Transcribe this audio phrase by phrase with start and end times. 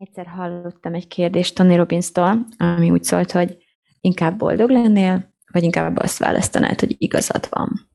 [0.00, 3.56] Egyszer hallottam egy kérdést Tony Robbins-tól, ami úgy szólt, hogy
[4.00, 7.90] inkább boldog lennél, vagy inkább azt választanád, hogy igazad van.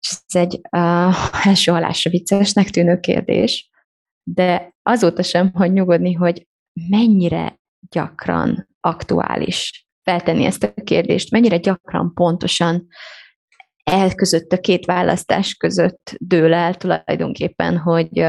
[0.00, 3.70] És ez egy uh, első halásra viccesnek tűnő kérdés,
[4.22, 6.46] de azóta sem hagy nyugodni, hogy
[6.88, 12.86] mennyire gyakran aktuális feltenni ezt a kérdést, mennyire gyakran pontosan
[13.84, 18.24] elközött a két választás között dől el tulajdonképpen, hogy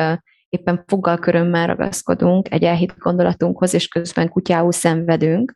[0.57, 5.55] éppen foggal körömmel ragaszkodunk egy elhitt gondolatunkhoz, és közben kutyául szenvedünk,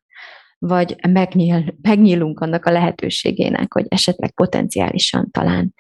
[0.58, 5.74] vagy megnyíl, megnyílunk annak a lehetőségének, hogy esetleg potenciálisan talán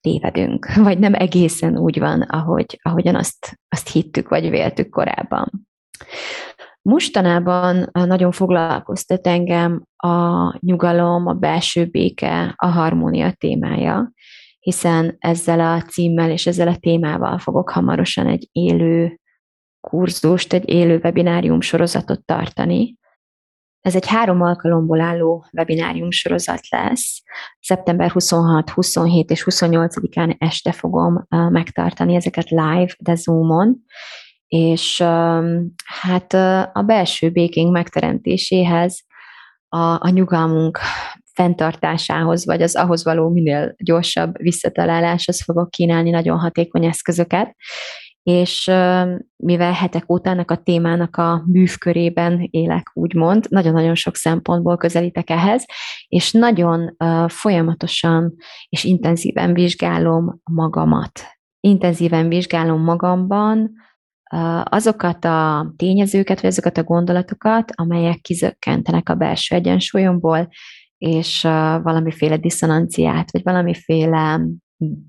[0.00, 5.68] tévedünk, vagy nem egészen úgy van, ahogy, ahogyan azt, azt hittük, vagy véltük korábban.
[6.82, 14.12] Mostanában nagyon foglalkoztat engem a nyugalom, a belső béke, a harmónia témája,
[14.64, 19.20] hiszen ezzel a címmel és ezzel a témával fogok hamarosan egy élő
[19.80, 22.96] kurzust, egy élő webinárium sorozatot tartani.
[23.80, 27.22] Ez egy három alkalomból álló webinárium sorozat lesz.
[27.60, 33.76] Szeptember 26, 27 és 28-án este fogom megtartani ezeket live, de Zoomon,
[34.46, 35.00] és
[35.84, 36.32] hát
[36.72, 39.04] a belső békénk megteremtéséhez,
[39.68, 40.78] a, a nyugalmunk
[41.34, 47.56] fenntartásához, vagy az ahhoz való minél gyorsabb visszataláláshoz fogok kínálni nagyon hatékony eszközöket,
[48.22, 48.64] és
[49.36, 55.64] mivel hetek óta ennek a témának a művkörében élek, úgymond, nagyon-nagyon sok szempontból közelítek ehhez,
[56.08, 56.96] és nagyon
[57.26, 58.34] folyamatosan
[58.68, 61.20] és intenzíven vizsgálom magamat.
[61.60, 63.72] Intenzíven vizsgálom magamban
[64.64, 70.48] azokat a tényezőket, vagy azokat a gondolatokat, amelyek kizökkentenek a belső egyensúlyomból,
[70.98, 71.42] és
[71.82, 74.40] valamiféle diszonanciát, vagy valamiféle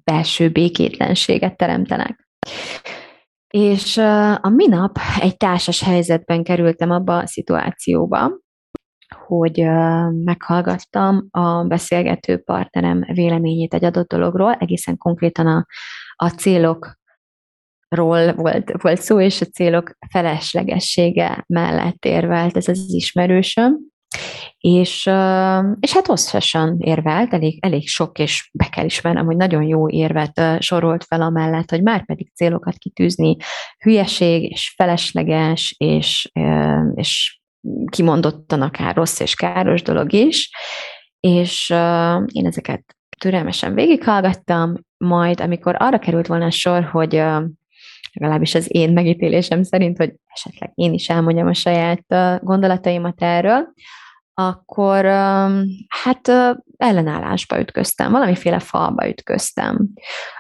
[0.04, 2.28] belső békétlenséget teremtenek.
[3.48, 3.98] És
[4.42, 8.32] a minap egy társas helyzetben kerültem abba a szituációba,
[9.28, 9.62] hogy
[10.24, 15.66] meghallgattam a beszélgető partnerem véleményét egy adott dologról, egészen konkrétan a,
[16.16, 16.98] a célok
[17.88, 23.78] ról volt, volt szó, és a célok feleslegessége mellett érvelt ez az ismerősöm,
[24.60, 25.10] és,
[25.80, 30.42] és hát hosszasan érvelt, elég, elég sok, és be kell ismernem, hogy nagyon jó érvet
[30.60, 33.36] sorolt fel amellett, hogy már pedig célokat kitűzni
[33.80, 36.32] hülyeség, és felesleges, és,
[36.94, 37.40] és
[37.90, 40.50] kimondottan akár rossz és káros dolog is,
[41.20, 41.70] és
[42.32, 47.24] én ezeket türelmesen végighallgattam, majd amikor arra került volna sor, hogy
[48.14, 52.04] legalábbis az én megítélésem szerint, hogy esetleg én is elmondjam a saját
[52.44, 53.74] gondolataimat erről,
[54.38, 55.06] akkor
[55.88, 56.28] hát
[56.78, 59.90] ellenállásba ütköztem, valamiféle falba ütköztem.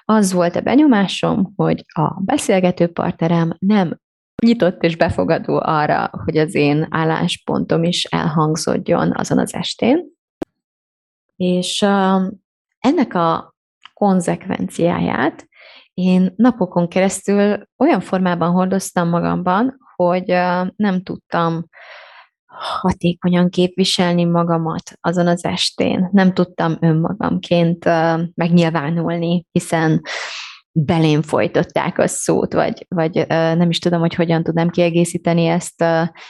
[0.06, 4.00] Az volt a benyomásom, hogy a beszélgető partnerem nem
[4.44, 10.06] nyitott és befogadó arra, hogy az én álláspontom is elhangzódjon azon az estén.
[11.36, 11.82] És
[12.80, 13.56] ennek a
[13.94, 15.48] konzekvenciáját
[15.94, 20.26] én napokon keresztül olyan formában hordoztam magamban, hogy
[20.76, 21.66] nem tudtam
[22.58, 26.10] hatékonyan képviselni magamat azon az estén.
[26.12, 27.86] Nem tudtam önmagamként
[28.36, 30.02] megnyilvánulni, hiszen
[30.78, 35.82] belém folytották a szót, vagy, vagy nem is tudom, hogy hogyan tudnám kiegészíteni ezt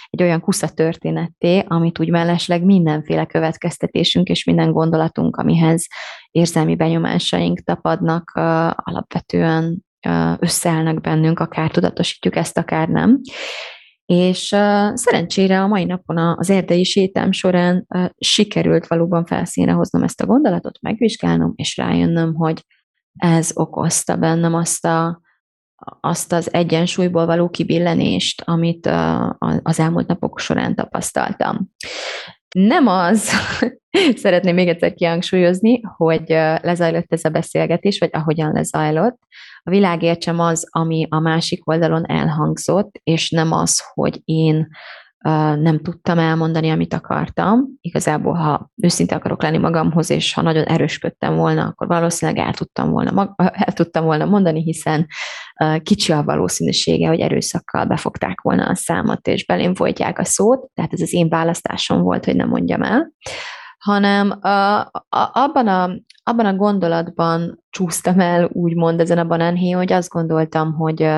[0.09, 5.88] egy olyan kusza történetté, amit úgy mellesleg mindenféle következtetésünk és minden gondolatunk, amihez
[6.31, 8.31] érzelmi benyomásaink tapadnak,
[8.75, 9.84] alapvetően
[10.40, 13.20] összeállnak bennünk, akár tudatosítjuk ezt, akár nem.
[14.05, 20.03] És uh, szerencsére a mai napon az erdei sétám során uh, sikerült valóban felszínre hoznom
[20.03, 22.66] ezt a gondolatot, megvizsgálnom, és rájönnöm, hogy
[23.13, 25.22] ez okozta bennem azt, a,
[25.99, 29.29] azt az egyensúlyból való kibillenést, amit uh,
[29.63, 31.69] az elmúlt napok során tapasztaltam.
[32.55, 33.29] Nem az,
[34.23, 36.23] szeretném még egyszer kihangsúlyozni, hogy
[36.61, 39.17] lezajlott ez a beszélgetés, vagy ahogyan lezajlott.
[39.67, 44.67] A világértsem az, ami a másik oldalon elhangzott, és nem az, hogy én
[45.59, 47.66] nem tudtam elmondani, amit akartam.
[47.82, 52.90] Igazából, ha őszinte akarok lenni magamhoz, és ha nagyon erősködtem volna, akkor valószínűleg el tudtam
[52.90, 53.35] volna,
[53.66, 55.08] el tudtam volna mondani, hiszen
[55.84, 60.94] kicsi a valószínűsége, hogy erőszakkal befogták volna a számot, és belém folytják a szót, tehát
[60.94, 63.12] ez az én választásom volt, hogy nem mondjam el
[63.85, 65.90] hanem a, a, abban, a,
[66.23, 71.09] abban a gondolatban csúsztam el, úgymond ezen a banánhé, hogy azt gondoltam, hogy,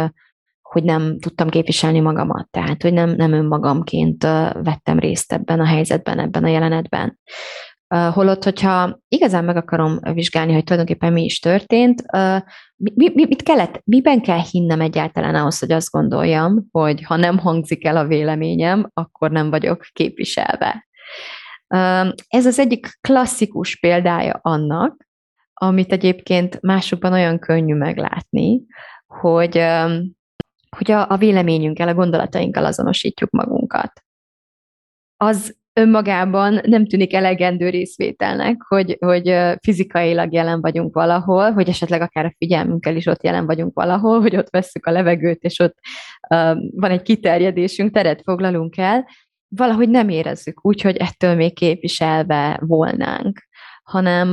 [0.61, 4.23] hogy nem tudtam képviselni magamat, tehát hogy nem, nem önmagamként
[4.63, 7.19] vettem részt ebben a helyzetben, ebben a jelenetben.
[8.13, 12.03] Holott, hogyha igazán meg akarom vizsgálni, hogy tulajdonképpen mi is történt,
[12.75, 17.37] mi, mi, mit kellett, miben kell hinnem egyáltalán ahhoz, hogy azt gondoljam, hogy ha nem
[17.37, 20.86] hangzik el a véleményem, akkor nem vagyok képviselve.
[22.27, 25.05] Ez az egyik klasszikus példája annak,
[25.53, 28.61] amit egyébként másokban olyan könnyű meglátni,
[29.07, 29.63] hogy,
[30.77, 33.91] hogy a, a véleményünkkel, a gondolatainkkal azonosítjuk magunkat.
[35.17, 42.25] Az önmagában nem tűnik elegendő részvételnek, hogy, hogy fizikailag jelen vagyunk valahol, hogy esetleg akár
[42.25, 45.75] a figyelmünkkel is ott jelen vagyunk valahol, hogy ott vesszük a levegőt, és ott
[46.75, 49.05] van egy kiterjedésünk, teret foglalunk el,
[49.47, 53.47] valahogy nem érezzük úgy, hogy ettől még képviselve volnánk,
[53.83, 54.31] hanem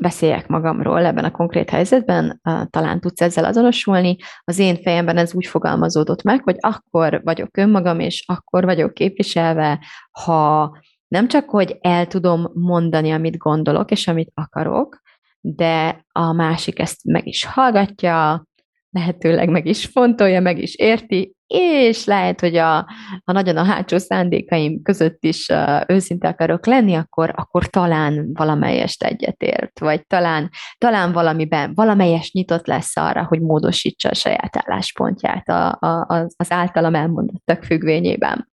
[0.00, 2.40] beszéljek magamról ebben a konkrét helyzetben,
[2.70, 4.16] talán tudsz ezzel azonosulni.
[4.44, 9.84] Az én fejemben ez úgy fogalmazódott meg, hogy akkor vagyok önmagam, és akkor vagyok képviselve,
[10.10, 10.76] ha
[11.08, 15.00] nem csak, hogy el tudom mondani, amit gondolok, és amit akarok,
[15.40, 18.46] de a másik ezt meg is hallgatja,
[18.90, 22.78] lehetőleg meg is fontolja, meg is érti, és lehet, hogy a,
[23.24, 29.02] a nagyon a hátsó szándékaim között is uh, őszinte akarok lenni, akkor, akkor talán valamelyest
[29.02, 35.68] egyetért, vagy talán, talán valamiben, valamelyes nyitott lesz arra, hogy módosítsa a saját álláspontját a,
[35.80, 36.06] a,
[36.36, 38.48] az általam elmondottak függvényében.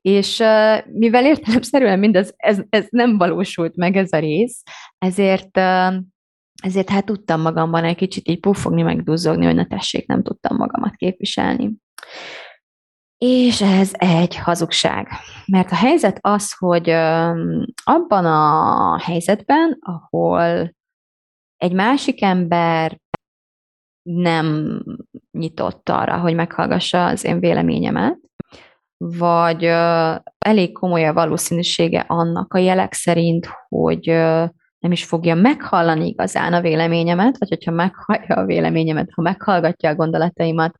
[0.00, 4.62] És uh, mivel értelemszerűen mindez ez, ez nem valósult meg ez a rész,
[4.98, 5.94] ezért uh,
[6.62, 10.56] ezért hát tudtam magamban egy kicsit így puffogni, meg duzzogni, hogy na tessék, nem tudtam
[10.56, 11.70] magamat képviselni.
[13.18, 15.08] És ez egy hazugság.
[15.46, 16.90] Mert a helyzet az, hogy
[17.84, 20.74] abban a helyzetben, ahol
[21.56, 23.00] egy másik ember
[24.02, 24.78] nem
[25.30, 28.18] nyitott arra, hogy meghallgassa az én véleményemet,
[28.96, 29.64] vagy
[30.38, 34.06] elég komoly a valószínűsége annak a jelek szerint, hogy
[34.78, 39.94] nem is fogja meghallani igazán a véleményemet, vagy hogyha meghallja a véleményemet, ha meghallgatja a
[39.94, 40.78] gondolataimat,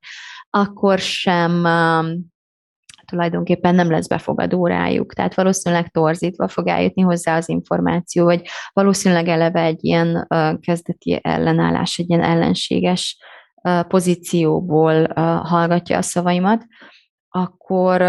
[0.55, 2.31] akkor sem um,
[3.05, 5.15] tulajdonképpen nem lesz befogadó rájuk.
[5.15, 10.29] Tehát valószínűleg torzítva fog eljutni hozzá az információ, vagy valószínűleg eleve egy ilyen
[10.61, 13.19] kezdeti ellenállás, egy ilyen ellenséges
[13.89, 15.13] pozícióból
[15.45, 16.65] hallgatja a szavaimat,
[17.35, 18.03] akkor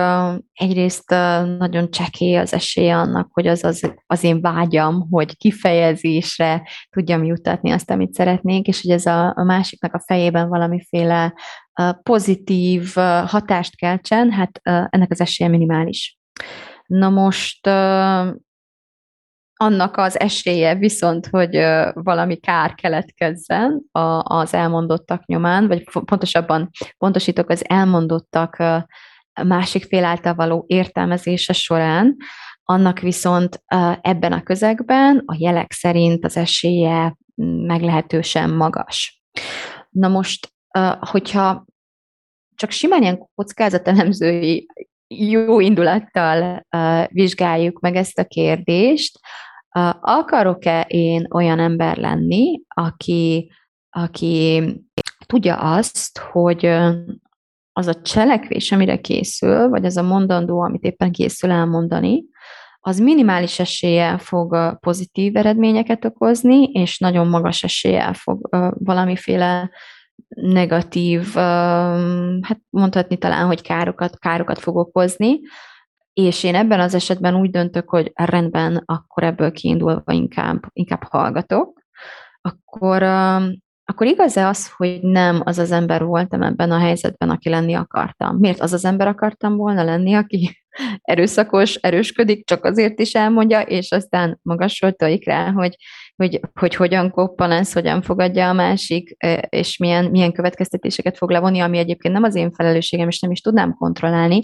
[0.54, 1.10] egyrészt
[1.58, 7.72] nagyon csekély az esélye annak, hogy az, az az én vágyam, hogy kifejezésre tudjam jutatni
[7.72, 11.34] azt, amit szeretnék, és hogy ez a, a másiknak a fejében valamiféle
[12.04, 12.94] pozitív
[13.26, 16.18] hatást keltsen, hát ennek az esélye minimális.
[16.86, 17.68] Na most
[19.56, 21.56] annak az esélye viszont, hogy
[21.94, 23.84] valami kár keletkezzen
[24.22, 28.64] az elmondottak nyomán, vagy pontosabban pontosítok, az elmondottak
[29.44, 32.16] másik fél által való értelmezése során,
[32.64, 33.64] annak viszont
[34.02, 37.18] ebben a közegben a jelek szerint az esélye
[37.66, 39.24] meglehetősen magas.
[39.90, 40.54] Na most,
[41.00, 41.66] hogyha
[42.56, 44.68] csak simán ilyen kockázatelemzői
[45.08, 46.66] jó indulattal
[47.08, 49.20] vizsgáljuk meg ezt a kérdést,
[50.02, 53.52] akarok-e én olyan ember lenni, aki,
[53.90, 54.64] aki
[55.26, 56.66] tudja azt, hogy
[57.74, 62.24] az a cselekvés, amire készül, vagy az a mondandó, amit éppen készül elmondani,
[62.80, 68.48] az minimális eséllyel fog pozitív eredményeket okozni, és nagyon magas eséllyel fog
[68.80, 69.72] valamiféle
[70.28, 71.34] negatív,
[72.42, 75.40] hát mondhatni talán, hogy károkat, károkat fog okozni,
[76.14, 81.82] és én ebben az esetben úgy döntök, hogy rendben, akkor ebből kiindulva inkább, inkább hallgatok,
[82.42, 83.04] akkor
[83.86, 88.38] akkor igaz-e az, hogy nem az az ember voltam ebben a helyzetben, aki lenni akartam?
[88.38, 90.64] Miért az az ember akartam volna lenni, aki
[91.02, 95.76] erőszakos, erősködik, csak azért is elmondja, és aztán magasról tojik rá, hogy,
[96.16, 99.18] hogy, hogy hogyan koppan ez, hogyan fogadja a másik,
[99.50, 103.42] és milyen, milyen következtetéseket fog levonni, ami egyébként nem az én felelősségem, és nem is
[103.42, 104.40] tudnám kontrollálni,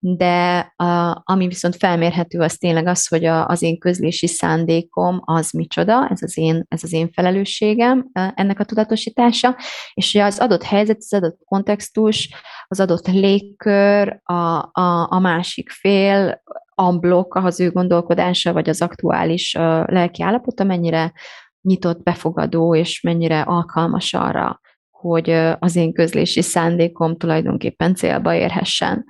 [0.00, 5.50] de a, ami viszont felmérhető, az tényleg az, hogy a, az én közlési szándékom az
[5.50, 9.56] micsoda, ez az én, ez az én felelősségem, ennek a tudatosítása,
[9.94, 12.28] és hogy az adott helyzet, az adott kontextus,
[12.66, 14.34] az adott légkör, a,
[14.80, 16.42] a, a másik fél,
[16.78, 19.54] amblok, az ő gondolkodása, vagy az aktuális
[19.84, 21.12] lelki állapota mennyire
[21.60, 29.04] nyitott, befogadó, és mennyire alkalmas arra, hogy az én közlési szándékom tulajdonképpen célba érhessen.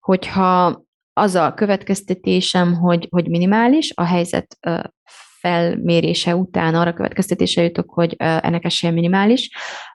[0.00, 4.58] Hogyha az a következtetésem, hogy, hogy minimális, a helyzet
[5.40, 9.50] felmérése után arra következtetése jutok, hogy ennek esélye minimális,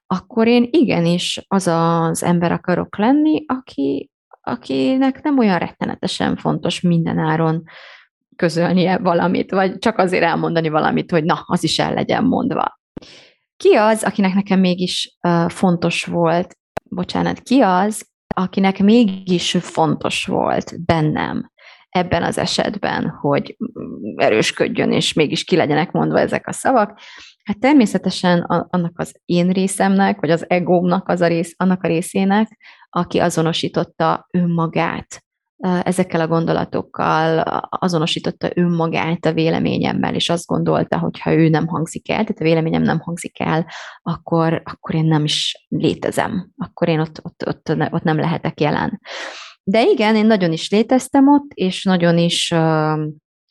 [0.08, 4.10] akkor én igenis az az ember akarok lenni, aki,
[4.48, 7.64] akinek nem olyan rettenetesen fontos mindenáron
[8.36, 12.80] közölnie valamit, vagy csak azért elmondani valamit, hogy na, az is el legyen mondva.
[13.58, 21.52] Ki az, akinek nekem mégis fontos volt, bocsánat, ki az, akinek mégis fontos volt bennem
[21.90, 23.58] ebben az esetben, hogy
[24.16, 27.00] erősködjön, és mégis ki legyenek mondva ezek a szavak.
[27.44, 32.58] Hát természetesen annak az én részemnek, vagy az egómnak az a rész, annak a részének,
[32.98, 35.26] aki azonosította önmagát
[35.84, 37.40] ezekkel a gondolatokkal
[37.70, 42.44] azonosította önmagát a véleményemmel, és azt gondolta, hogy ha ő nem hangzik el, tehát a
[42.44, 43.66] véleményem nem hangzik el,
[44.02, 49.02] akkor, akkor én nem is létezem, akkor én ott, ott, ott, ott nem lehetek jelen.
[49.64, 52.54] De igen, én nagyon is léteztem ott, és nagyon is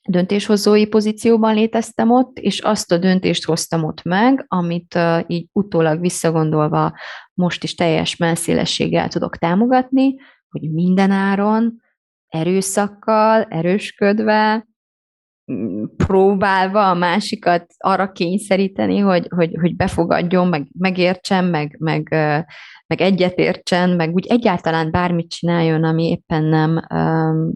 [0.06, 6.92] döntéshozói pozícióban léteztem ott, és azt a döntést hoztam ott meg, amit így utólag visszagondolva
[7.34, 10.16] most is teljes melszélességgel tudok támogatni,
[10.48, 11.82] hogy minden áron
[12.28, 14.66] erőszakkal, erősködve,
[15.96, 22.08] próbálva a másikat arra kényszeríteni, hogy, hogy, hogy befogadjon, meg megértsen, meg, meg,
[22.86, 26.80] meg egyetértsen, meg úgy egyáltalán bármit csináljon, ami éppen nem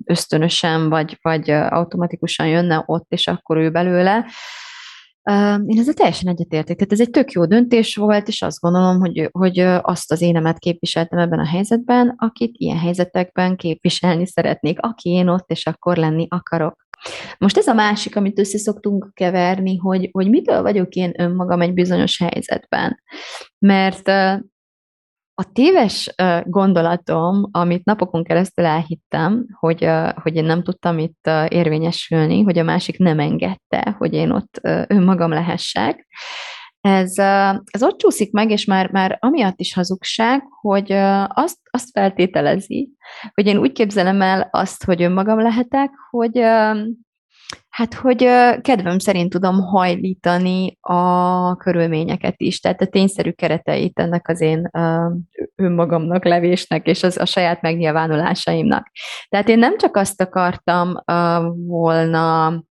[0.04, 4.26] ösztönösen vagy, vagy automatikusan jönne ott, és akkor ő belőle.
[5.66, 6.76] Én ezzel teljesen egyetértek.
[6.76, 10.58] Tehát ez egy tök jó döntés volt, és azt gondolom, hogy, hogy azt az énemet
[10.58, 16.26] képviseltem ebben a helyzetben, akit ilyen helyzetekben képviselni szeretnék, aki én ott, és akkor lenni
[16.30, 16.88] akarok.
[17.38, 21.72] Most ez a másik, amit össze szoktunk keverni, hogy, hogy mitől vagyok én önmagam egy
[21.72, 23.02] bizonyos helyzetben.
[23.58, 24.08] Mert
[25.34, 26.14] a téves
[26.44, 32.98] gondolatom, amit napokon keresztül elhittem, hogy, hogy én nem tudtam itt érvényesülni, hogy a másik
[32.98, 36.06] nem engedte, hogy én ott önmagam lehessek,
[36.80, 37.18] ez,
[37.64, 40.92] ez ott csúszik meg, és már, már amiatt is hazugság, hogy
[41.28, 42.90] azt, azt feltételezi,
[43.34, 46.42] hogy én úgy képzelem el azt, hogy önmagam lehetek, hogy
[47.70, 48.16] Hát, hogy
[48.60, 54.70] kedvem szerint tudom hajlítani a körülményeket is, tehát a tényszerű kereteit ennek az én
[55.54, 58.86] önmagamnak, levésnek, és az a saját megnyilvánulásaimnak.
[59.28, 61.02] Tehát én nem csak azt akartam
[61.66, 62.62] volna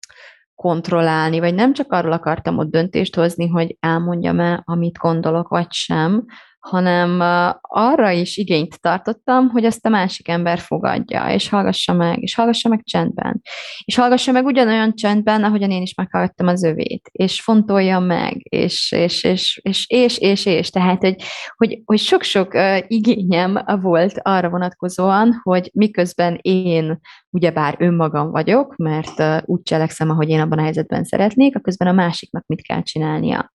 [0.62, 6.26] kontrollálni, vagy nem csak arról akartam ott döntést hozni, hogy elmondjam-e, amit gondolok, vagy sem,
[6.60, 7.20] hanem
[7.62, 12.70] arra is igényt tartottam, hogy azt a másik ember fogadja, és hallgassa meg, és hallgassa
[12.70, 13.42] meg csendben.
[13.86, 18.92] És hallgassa meg ugyanolyan csendben, ahogyan én is meghallgattam az övét, és fontolja meg, és,
[18.92, 20.70] és, és, és, és, és, és.
[20.70, 21.16] Tehát, hogy,
[21.56, 22.54] hogy, hogy sok-sok
[22.88, 27.00] igényem volt arra vonatkozóan, hogy miközben én
[27.30, 31.92] ugyebár önmagam vagyok, mert úgy cselekszem, ahogy én abban a helyzetben szeretnék, a közben a
[31.92, 33.54] másiknak mit kell csinálnia.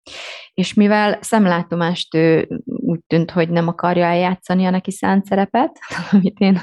[0.54, 2.49] És mivel szemlátomást ő
[2.95, 5.79] úgy tűnt, hogy nem akarja eljátszani a neki szánt szerepet,
[6.13, 6.61] amit én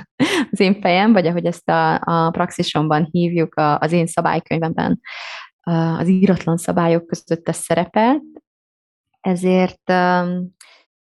[0.52, 5.00] az én fejem, vagy ahogy ezt a, a praxisomban hívjuk, a, az én szabálykönyvemben
[5.98, 8.22] az íratlan szabályok között a szerepet,
[9.20, 9.94] ezért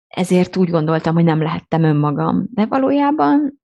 [0.07, 2.47] ezért úgy gondoltam, hogy nem lehettem önmagam.
[2.51, 3.61] De valójában.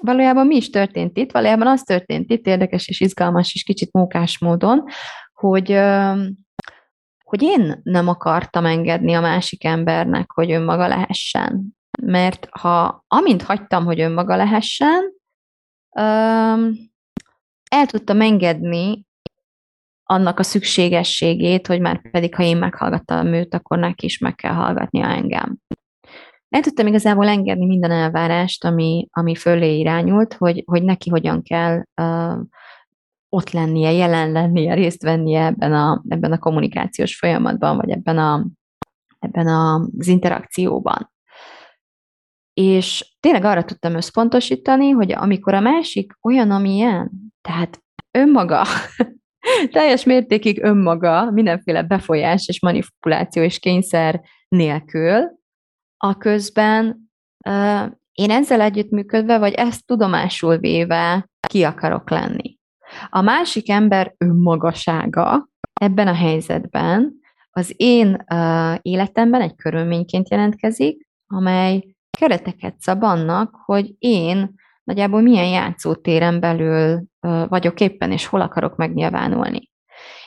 [0.00, 1.32] Valójában mi is történt itt?
[1.32, 4.84] Valójában az történt itt, érdekes és izgalmas és kicsit mókás módon,
[5.32, 5.70] hogy,
[7.28, 11.76] hogy én nem akartam engedni a másik embernek, hogy önmaga lehessen.
[12.02, 15.12] Mert ha amint hagytam, hogy önmaga lehessen,
[17.70, 19.04] el tudtam engedni
[20.02, 24.52] annak a szükségességét, hogy már pedig, ha én meghallgattam őt, akkor neki is meg kell
[24.52, 25.58] hallgatnia engem
[26.48, 31.82] el tudtam igazából engedni minden elvárást, ami, ami fölé irányult, hogy, hogy neki hogyan kell
[32.00, 32.40] uh,
[33.36, 38.46] ott lennie, jelen lennie, részt vennie ebben a, ebben a kommunikációs folyamatban, vagy ebben, a,
[39.18, 41.12] ebben az interakcióban.
[42.54, 48.64] És tényleg arra tudtam összpontosítani, hogy amikor a másik olyan, amilyen, tehát önmaga,
[49.72, 55.38] teljes mértékig önmaga, mindenféle befolyás és manipuláció és kényszer nélkül,
[55.96, 57.10] a közben
[58.12, 62.55] én ezzel együttműködve, vagy ezt tudomásul véve ki akarok lenni.
[63.08, 71.84] A másik ember önmagasága ebben a helyzetben az én uh, életemben egy körülményként jelentkezik, amely
[72.18, 78.76] kereteket szab annak, hogy én nagyjából milyen játszótéren belül uh, vagyok éppen, és hol akarok
[78.76, 79.70] megnyilvánulni.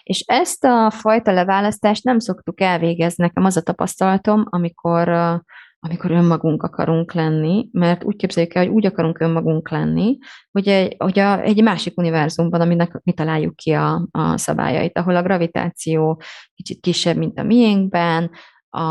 [0.04, 3.24] És ezt a fajta leválasztást nem szoktuk elvégezni.
[3.24, 5.40] Nekem az a tapasztalatom, amikor uh,
[5.80, 10.18] amikor önmagunk akarunk lenni, mert úgy képzeljük el, hogy úgy akarunk önmagunk lenni,
[10.52, 15.16] hogy egy, hogy a, egy másik univerzumban, aminek mi találjuk ki a, a szabályait, ahol
[15.16, 16.22] a gravitáció
[16.56, 18.32] kicsit kisebb, mint a miénkben,
[18.70, 18.82] a,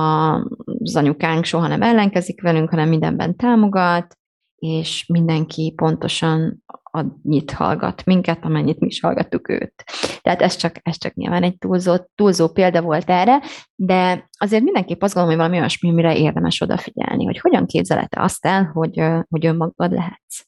[0.83, 4.18] az anyukánk soha nem ellenkezik velünk, hanem mindenben támogat,
[4.59, 9.85] és mindenki pontosan annyit hallgat minket, amennyit mi is hallgattuk őt.
[10.21, 13.43] Tehát ez csak, ez csak nyilván egy túlzó, túlzó példa volt erre,
[13.75, 18.47] de azért mindenképp azt gondolom, hogy valami olyasmi, mire érdemes odafigyelni, hogy hogyan képzeled azt
[18.47, 20.47] el, hogy, hogy önmagad lehetsz.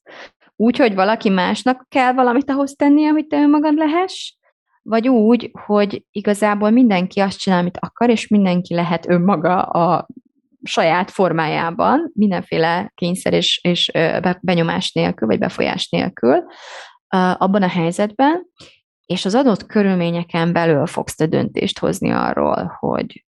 [0.56, 4.34] Úgy, hogy valaki másnak kell valamit ahhoz tennie, hogy te önmagad lehess,
[4.82, 10.06] vagy úgy, hogy igazából mindenki azt csinál, amit akar, és mindenki lehet önmaga a
[10.62, 13.90] saját formájában, mindenféle kényszer és, és
[14.40, 16.44] benyomás nélkül, vagy befolyás nélkül,
[17.36, 18.46] abban a helyzetben,
[19.06, 23.24] és az adott körülményeken belül fogsz te döntést hozni arról, hogy,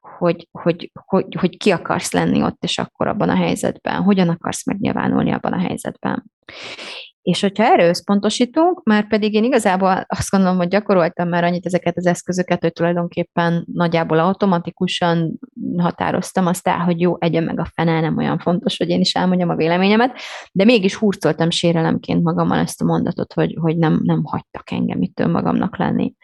[0.00, 4.66] hogy, hogy, hogy, hogy ki akarsz lenni ott és akkor abban a helyzetben, hogyan akarsz
[4.66, 6.32] megnyilvánulni abban a helyzetben.
[7.22, 11.96] És hogyha erre összpontosítunk, már pedig én igazából azt gondolom, hogy gyakoroltam már annyit ezeket
[11.96, 15.38] az eszközöket, hogy tulajdonképpen nagyjából automatikusan
[15.76, 19.14] határoztam azt el, hogy jó, egyen meg a fene, nem olyan fontos, hogy én is
[19.14, 20.18] elmondjam a véleményemet,
[20.52, 25.20] de mégis hurcoltam sérelemként magammal ezt a mondatot, hogy, hogy nem, nem hagytak engem itt
[25.20, 26.14] önmagamnak lenni.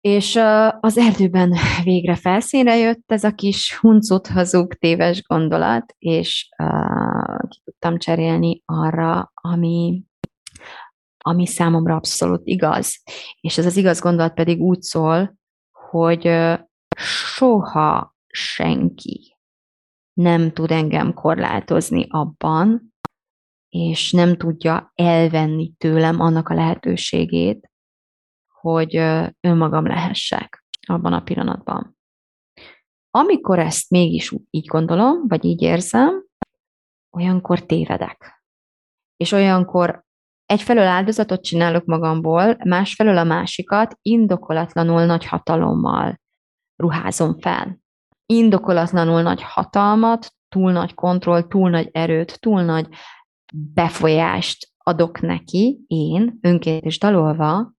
[0.00, 0.40] És
[0.80, 1.54] az erdőben
[1.84, 6.48] végre felszínre jött ez a kis huncut hazug téves gondolat, és
[7.52, 10.02] ki tudtam cserélni arra, ami,
[11.18, 13.02] ami számomra abszolút igaz.
[13.40, 15.36] És ez az igaz gondolat pedig úgy szól,
[15.90, 16.30] hogy
[17.34, 19.36] soha senki
[20.12, 22.94] nem tud engem korlátozni abban,
[23.68, 27.70] és nem tudja elvenni tőlem annak a lehetőségét,
[28.60, 28.96] hogy
[29.40, 31.96] önmagam lehessek abban a pillanatban.
[33.10, 36.24] Amikor ezt mégis így gondolom, vagy így érzem,
[37.16, 38.44] olyankor tévedek.
[39.16, 40.04] És olyankor
[40.46, 46.20] egyfelől áldozatot csinálok magamból, másfelől a másikat indokolatlanul nagy hatalommal
[46.76, 47.80] ruházom fel.
[48.26, 52.88] Indokolatlanul nagy hatalmat, túl nagy kontroll, túl nagy erőt, túl nagy
[53.54, 57.72] befolyást adok neki, én, önként és dalolva,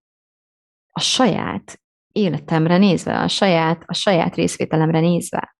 [0.91, 1.81] a saját
[2.11, 5.55] életemre nézve, a saját, a saját részvételemre nézve.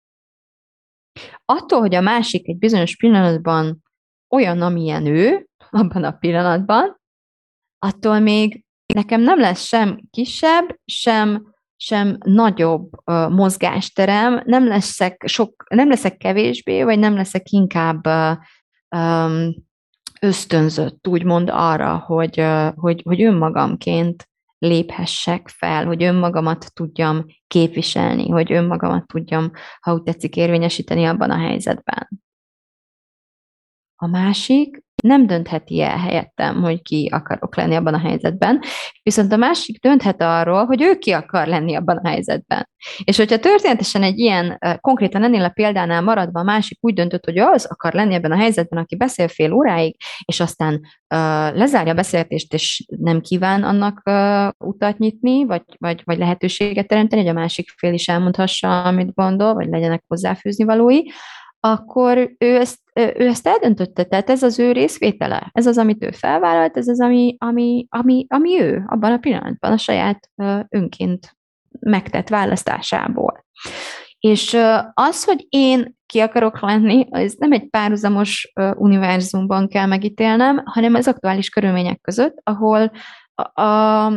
[1.46, 3.84] Attól, hogy a másik egy bizonyos pillanatban
[4.30, 7.02] olyan, amilyen ő, abban a pillanatban,
[7.80, 15.64] attól még nekem nem lesz sem kisebb, sem, sem nagyobb uh, mozgásterem, nem leszek, sok,
[15.70, 18.38] nem leszek kevésbé, vagy nem leszek inkább uh,
[19.00, 19.54] um,
[20.22, 24.28] ösztönzött, úgymond arra, hogy, uh, hogy, hogy önmagamként
[24.64, 31.38] léphessek fel, hogy önmagamat tudjam képviselni, hogy önmagamat tudjam, ha úgy tetszik, érvényesíteni abban a
[31.38, 32.10] helyzetben.
[33.96, 38.62] A másik nem döntheti el helyettem, hogy ki akarok lenni abban a helyzetben,
[39.04, 42.70] viszont a másik dönthet arról, hogy ő ki akar lenni abban a helyzetben.
[43.04, 47.38] És hogyha történetesen egy ilyen, konkrétan ennél a példánál maradva a másik úgy döntött, hogy
[47.38, 50.80] az akar lenni ebben a helyzetben, aki beszél fél óráig, és aztán uh,
[51.58, 57.22] lezárja a beszélgetést, és nem kíván annak uh, utat nyitni, vagy, vagy, vagy lehetőséget teremteni,
[57.22, 61.02] hogy a másik fél is elmondhassa, amit gondol, vagy legyenek hozzáfűzni valói,
[61.66, 66.12] akkor ő ezt, ő ezt eldöntötte, tehát ez az ő részvétele, ez az, amit ő
[66.12, 70.30] felvállalt, ez az, ami, ami, ami, ami ő abban a pillanatban a saját
[70.70, 71.38] önként
[71.80, 73.46] megtett választásából.
[74.20, 74.58] És
[74.94, 81.08] az, hogy én ki akarok lenni, ez nem egy párhuzamos univerzumban kell megítélnem, hanem az
[81.08, 82.92] aktuális körülmények között, ahol
[83.36, 84.12] a, a,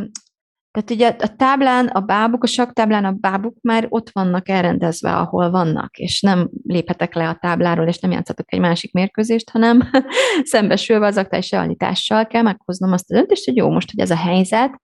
[0.77, 5.51] tehát ugye a táblán, a bábuk, a saktáblán a bábuk már ott vannak elrendezve, ahol
[5.51, 9.91] vannak, és nem léphetek le a tábláról, és nem játszatok egy másik mérkőzést, hanem
[10.43, 14.17] szembesülve az aktuális realitással kell meghoznom azt a döntést, hogy jó, most, hogy ez a
[14.17, 14.81] helyzet,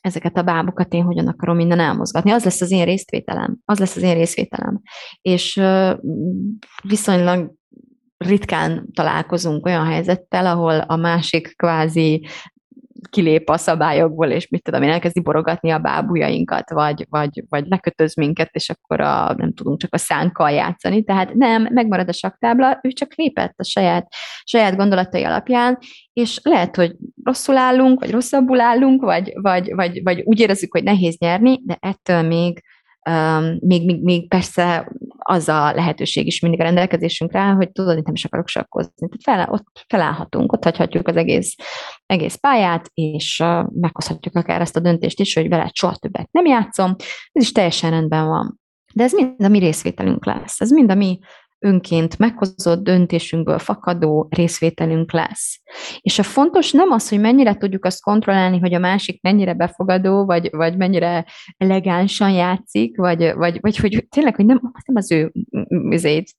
[0.00, 2.30] ezeket a bábukat én hogyan akarom minden elmozgatni.
[2.30, 3.56] Az lesz az én részvételem.
[3.64, 4.80] Az lesz az én részvételem.
[5.22, 5.60] És
[6.82, 7.52] viszonylag
[8.16, 12.26] ritkán találkozunk olyan helyzettel, ahol a másik kvázi
[13.10, 18.16] kilép a szabályokból, és mit tudom én, elkezdi borogatni a bábújainkat, vagy, vagy, vagy lekötöz
[18.16, 21.04] minket, és akkor a, nem tudunk csak a szánkkal játszani.
[21.04, 24.06] Tehát nem, megmarad a saktábla, ő csak lépett a saját,
[24.44, 25.78] saját gondolatai alapján,
[26.12, 30.82] és lehet, hogy rosszul állunk, vagy rosszabbul állunk, vagy, vagy, vagy, vagy úgy érezzük, hogy
[30.82, 32.62] nehéz nyerni, de ettől még
[33.58, 38.14] Még, még, még persze az a lehetőség is mindig a rendelkezésünkre hogy tudod, hogy nem
[38.14, 38.92] is akarok sakkozni.
[38.96, 41.54] Tehát fel, ott felállhatunk, ott hagyhatjuk az egész,
[42.06, 46.46] egész pályát, és uh, meghozhatjuk akár ezt a döntést is, hogy vele soha többet nem
[46.46, 46.94] játszom.
[47.32, 48.60] Ez is teljesen rendben van.
[48.94, 50.60] De ez mind a mi részvételünk lesz.
[50.60, 51.18] Ez mind a mi
[51.64, 55.60] önként meghozott döntésünkből fakadó részvételünk lesz.
[56.00, 60.24] És a fontos nem az, hogy mennyire tudjuk azt kontrollálni, hogy a másik mennyire befogadó,
[60.24, 65.32] vagy, vagy mennyire elegánsan játszik, vagy, vagy, vagy hogy tényleg, hogy nem, nem az ő
[65.90, 66.30] üzét,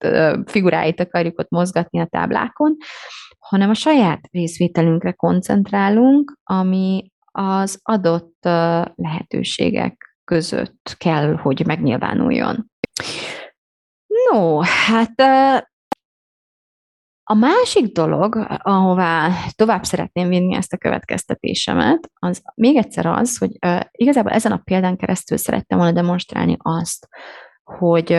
[0.45, 2.75] figuráit akarjuk ott mozgatni a táblákon,
[3.39, 8.37] hanem a saját részvételünkre koncentrálunk, ami az adott
[8.95, 12.71] lehetőségek között kell, hogy megnyilvánuljon.
[14.31, 15.21] No, hát
[17.23, 23.51] a másik dolog, ahová tovább szeretném vinni ezt a következtetésemet, az még egyszer az, hogy
[23.91, 27.07] igazából ezen a példán keresztül szerettem volna demonstrálni azt,
[27.63, 28.09] hogy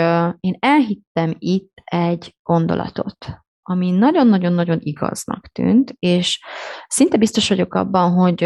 [0.41, 3.17] én elhittem itt egy gondolatot,
[3.63, 6.41] ami nagyon-nagyon-nagyon igaznak tűnt, és
[6.87, 8.43] szinte biztos vagyok abban, hogy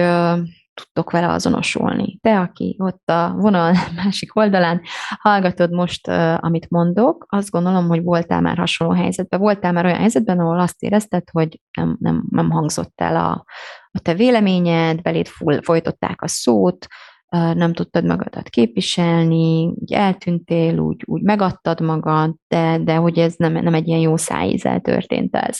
[0.74, 2.18] tudtok vele azonosulni.
[2.20, 4.80] Te, aki ott a vonal másik oldalán
[5.18, 9.40] hallgatod most, amit mondok, azt gondolom, hogy voltál már hasonló helyzetben.
[9.40, 13.44] Voltál már olyan helyzetben, ahol azt érezted, hogy nem, nem, nem hangzott el a,
[13.90, 15.26] a te véleményed, beléd
[15.62, 16.86] folytották a szót,
[17.30, 23.52] nem tudtad magadat képviselni, úgy eltűntél, úgy, úgy megadtad magad, de, de hogy ez nem,
[23.52, 25.58] nem egy ilyen jó szájízzel történt ez.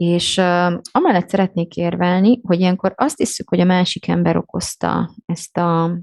[0.00, 5.56] És uh, amellett szeretnék érvelni, hogy ilyenkor azt hiszük, hogy a másik ember okozta ezt
[5.56, 5.98] a,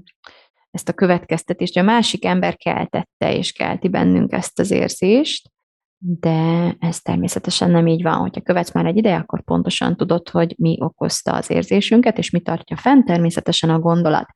[0.70, 5.50] ezt a következtetést, hogy a másik ember keltette és kelti bennünk ezt az érzést,
[5.98, 8.14] de ez természetesen nem így van.
[8.14, 12.40] Hogyha követsz már egy ide, akkor pontosan tudod, hogy mi okozta az érzésünket, és mi
[12.40, 14.26] tartja fenn, természetesen a gondolat.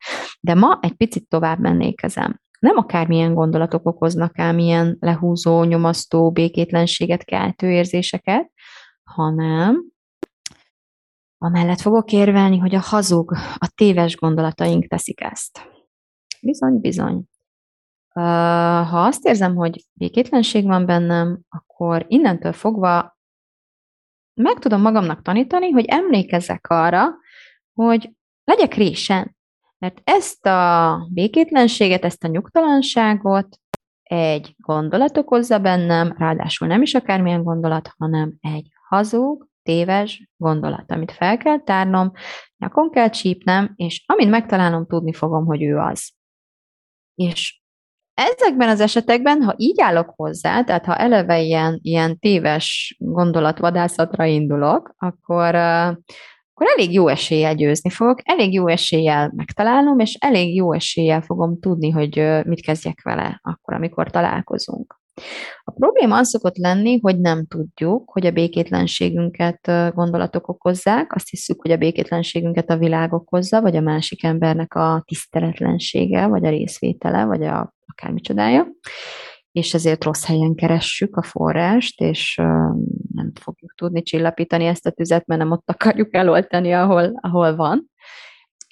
[0.41, 2.41] De ma egy picit tovább mennék ezen.
[2.59, 8.52] Nem akármilyen gondolatok okoznak ám ilyen lehúzó, nyomasztó, békétlenséget keltő érzéseket,
[9.15, 9.85] hanem
[11.39, 15.69] amellett fogok érvelni, hogy a hazug, a téves gondolataink teszik ezt.
[16.41, 17.25] Bizony, bizony.
[18.15, 23.17] Ha azt érzem, hogy békétlenség van bennem, akkor innentől fogva
[24.35, 27.09] meg tudom magamnak tanítani, hogy emlékezzek arra,
[27.73, 28.11] hogy
[28.45, 29.37] legyek résen.
[29.79, 33.61] Mert ezt a békétlenséget, ezt a nyugtalanságot
[34.03, 41.13] egy gondolat okozza bennem, ráadásul nem is akármilyen gondolat, hanem egy hazug, téves gondolat, amit
[41.13, 42.13] fel kell tárnom,
[42.57, 46.13] nyakon kell csípnem, és amint megtalálom, tudni fogom, hogy ő az.
[47.15, 47.61] És
[48.15, 54.95] ezekben az esetekben, ha így állok hozzá, tehát ha eleve ilyen, ilyen téves gondolatvadászatra indulok,
[54.97, 61.21] akkor, akkor elég jó eséllyel győzni fogok, elég jó eséllyel megtalálom, és elég jó eséllyel
[61.21, 65.02] fogom tudni, hogy mit kezdjek vele akkor, amikor találkozunk.
[65.65, 69.61] A probléma az szokott lenni, hogy nem tudjuk, hogy a békétlenségünket
[69.95, 75.03] gondolatok okozzák, azt hiszük, hogy a békétlenségünket a világ okozza, vagy a másik embernek a
[75.07, 78.67] tiszteletlensége, vagy a részvétele, vagy a akármicsodája,
[79.53, 82.35] és ezért rossz helyen keressük a forrást, és
[83.15, 87.91] nem fogjuk tudni csillapítani ezt a tüzet, mert nem ott akarjuk eloltani, ahol, ahol van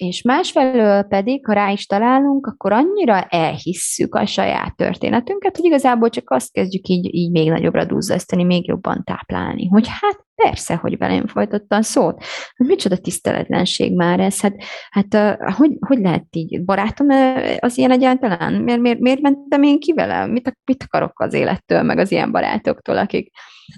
[0.01, 6.09] és másfelől pedig, ha rá is találunk, akkor annyira elhisszük a saját történetünket, hogy igazából
[6.09, 10.97] csak azt kezdjük így, így még nagyobbra duzzasztani, még jobban táplálni, hogy hát persze, hogy
[10.97, 12.23] velem folytottam szót.
[12.55, 14.55] Hát micsoda tiszteletlenség már ez, hát,
[14.89, 16.63] hát hogy, hogy lehet így?
[16.65, 17.07] Barátom
[17.59, 18.53] az ilyen egyáltalán?
[18.53, 20.25] Miért, miért, miért mentem én ki vele?
[20.25, 23.31] Mit, mit akarok az élettől, meg az ilyen barátoktól, akik,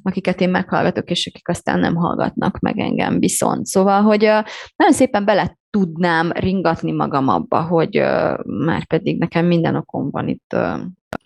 [0.04, 3.66] akiket én meghallgatok, és akik aztán nem hallgatnak meg engem viszont.
[3.66, 4.22] Szóval, hogy
[4.76, 7.96] nagyon szépen bele tudnám ringatni magam abba, hogy
[8.44, 10.56] már pedig nekem minden okom van itt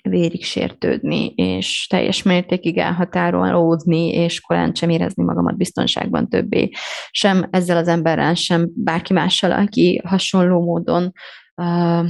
[0.02, 6.70] vérig sértődni, és teljes mértékig elhatárolódni, és korán sem érezni magamat biztonságban többé,
[7.12, 11.12] sem ezzel az emberrel, sem bárki mással, aki hasonló módon
[11.56, 12.10] uh,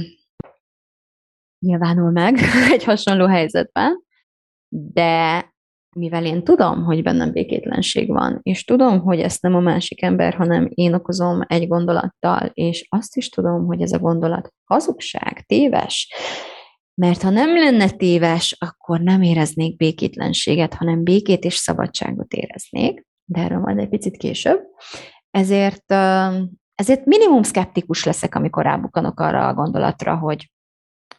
[1.58, 2.38] nyilvánul meg
[2.72, 4.02] egy hasonló helyzetben,
[4.68, 5.44] de
[5.98, 10.34] mivel én tudom, hogy bennem békétlenség van, és tudom, hogy ezt nem a másik ember,
[10.34, 16.14] hanem én okozom egy gondolattal, és azt is tudom, hogy ez a gondolat hazugság, téves,
[16.94, 23.40] mert ha nem lenne téves, akkor nem éreznék békétlenséget, hanem békét és szabadságot éreznék, de
[23.40, 24.60] erről majd egy picit később.
[25.30, 25.92] Ezért
[26.80, 30.52] ezért minimum szkeptikus leszek, amikor rábukanok arra a gondolatra, hogy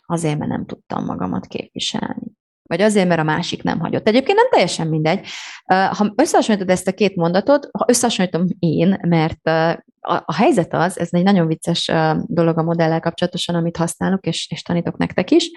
[0.05, 2.38] azért, mert nem tudtam magamat képviselni.
[2.69, 4.07] Vagy azért, mert a másik nem hagyott.
[4.07, 5.27] Egyébként nem teljesen mindegy.
[5.65, 9.47] Ha összehasonlítod ezt a két mondatot, ha összehasonlítom én, mert
[10.01, 11.91] a, helyzet az, ez egy nagyon vicces
[12.25, 15.51] dolog a modellel kapcsolatosan, amit használok, és, és tanítok nektek is,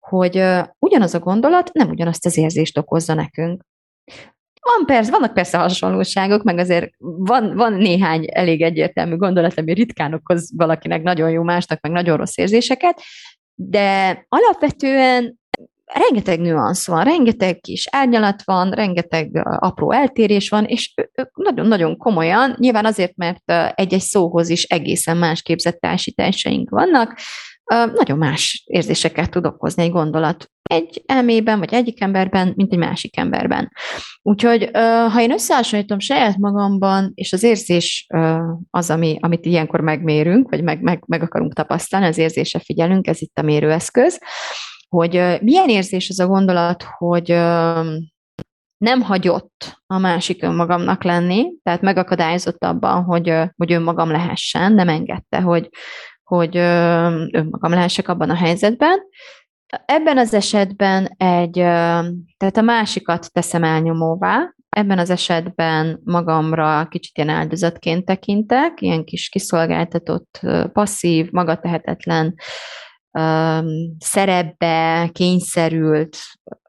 [0.00, 0.44] hogy
[0.78, 3.64] ugyanaz a gondolat nem ugyanazt az érzést okozza nekünk.
[4.60, 10.14] Van persze, vannak persze hasonlóságok, meg azért van, van néhány elég egyértelmű gondolat, ami ritkán
[10.14, 13.02] okoz valakinek nagyon jó, másnak meg nagyon rossz érzéseket,
[13.54, 15.40] de alapvetően
[15.92, 20.94] rengeteg nüansz van, rengeteg kis árnyalat van, rengeteg apró eltérés van, és
[21.32, 27.18] nagyon-nagyon komolyan, nyilván azért, mert egy-egy szóhoz is egészen más képzett társításaink vannak,
[27.94, 33.16] nagyon más érzéseket tud okozni egy gondolat egy elmében, vagy egyik emberben, mint egy másik
[33.16, 33.72] emberben.
[34.22, 34.70] Úgyhogy
[35.10, 38.06] ha én összehasonlítom saját magamban, és az érzés
[38.70, 43.22] az, ami, amit ilyenkor megmérünk, vagy meg, meg, meg akarunk tapasztalni, az érzése figyelünk, ez
[43.22, 44.18] itt a mérőeszköz,
[44.92, 47.30] hogy milyen érzés az a gondolat, hogy
[48.76, 55.40] nem hagyott a másik önmagamnak lenni, tehát megakadályozott abban, hogy, hogy önmagam lehessen, nem engedte,
[55.40, 55.68] hogy,
[56.22, 56.56] hogy
[57.36, 58.98] önmagam lehessek abban a helyzetben.
[59.84, 61.52] Ebben az esetben egy,
[62.36, 69.28] tehát a másikat teszem elnyomóvá, ebben az esetben magamra kicsit ilyen áldozatként tekintek, ilyen kis
[69.28, 70.40] kiszolgáltatott,
[70.72, 72.34] passzív, magatehetetlen
[73.98, 76.16] szerepbe kényszerült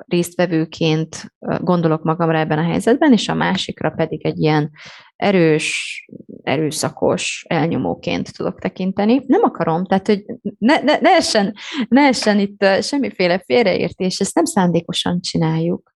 [0.08, 4.72] résztvevőként gondolok magamra ebben a helyzetben, és a másikra pedig egy ilyen
[5.16, 6.00] erős,
[6.44, 9.22] erőszakos elnyomóként tudok tekinteni.
[9.28, 10.26] Nem akarom, tehát, hogy
[10.58, 11.54] ne, ne, ne, essen,
[11.88, 15.92] ne essen itt semmiféle félreértés, ezt nem szándékosan csináljuk.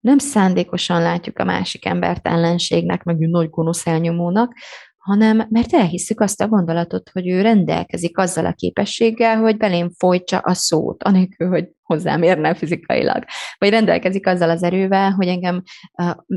[0.00, 4.52] Nem szándékosan látjuk a másik embert ellenségnek, meg nagy gonosz elnyomónak,
[5.06, 10.38] hanem mert elhisszük azt a gondolatot, hogy ő rendelkezik azzal a képességgel, hogy belém folytsa
[10.38, 13.24] a szót, anélkül, hogy hozzám érne fizikailag.
[13.58, 15.62] Vagy rendelkezik azzal az erővel, hogy engem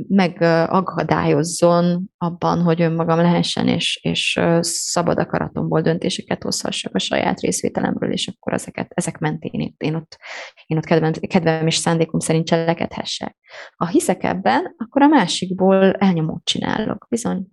[0.08, 8.28] megakadályozzon abban, hogy önmagam lehessen, és, és szabad akaratomból döntéseket hozhassak a saját részvételemről, és
[8.28, 10.18] akkor ezeket, ezek mentén én ott,
[10.66, 13.38] én ott kedvem, kedvem és szándékom szerint cselekedhessek.
[13.76, 17.06] Ha hiszek ebben, akkor a másikból elnyomót csinálok.
[17.10, 17.48] Bizony,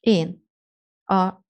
[0.00, 0.48] én
[1.10, 1.44] a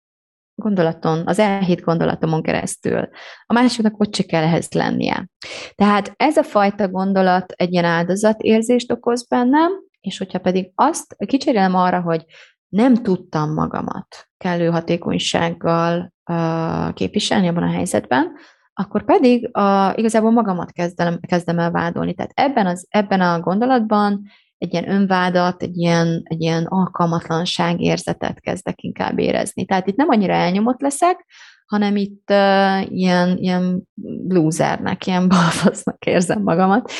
[0.55, 3.09] gondolaton, az elhit gondolatomon keresztül.
[3.47, 5.29] A másiknak ott se kell ehhez lennie.
[5.75, 9.71] Tehát ez a fajta gondolat egy ilyen áldozatérzést okoz bennem,
[10.01, 12.25] és hogyha pedig azt kicserélem arra, hogy
[12.69, 18.33] nem tudtam magamat kellő hatékonysággal uh, képviselni abban a helyzetben,
[18.73, 22.15] akkor pedig uh, igazából magamat kezdem, kezdem el vádolni.
[22.15, 24.23] Tehát ebben, az, ebben a gondolatban
[24.61, 29.65] egy ilyen önvádat, egy ilyen, egy ilyen alkalmatlanság érzetet kezdek inkább érezni.
[29.65, 31.27] Tehát itt nem annyira elnyomott leszek,
[31.67, 33.83] hanem itt uh, ilyen, ilyen
[34.29, 36.91] losernek, ilyen balfasznak érzem magamat,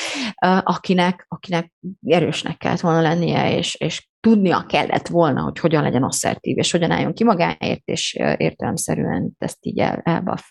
[0.47, 1.73] uh, akinek, akinek
[2.07, 6.91] erősnek kellett volna lennie, és, és tudnia kellett volna, hogy hogyan legyen asszertív, és hogyan
[6.91, 10.03] álljon ki magáért, és értelemszerűen ezt így el,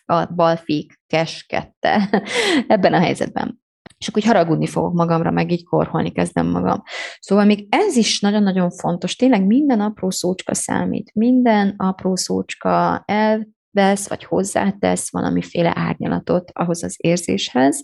[0.05, 2.09] elbalfik, keskette
[2.67, 3.59] ebben a helyzetben
[3.99, 6.83] és akkor így haragudni fogok magamra, meg így korholni kezdem magam.
[7.19, 14.09] Szóval még ez is nagyon-nagyon fontos, tényleg minden apró szócska számít, minden apró szócska elvesz,
[14.09, 17.81] vagy hozzátesz valamiféle árnyalatot ahhoz az érzéshez,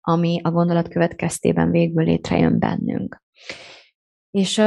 [0.00, 3.22] ami a gondolat következtében végül létrejön bennünk.
[4.30, 4.58] És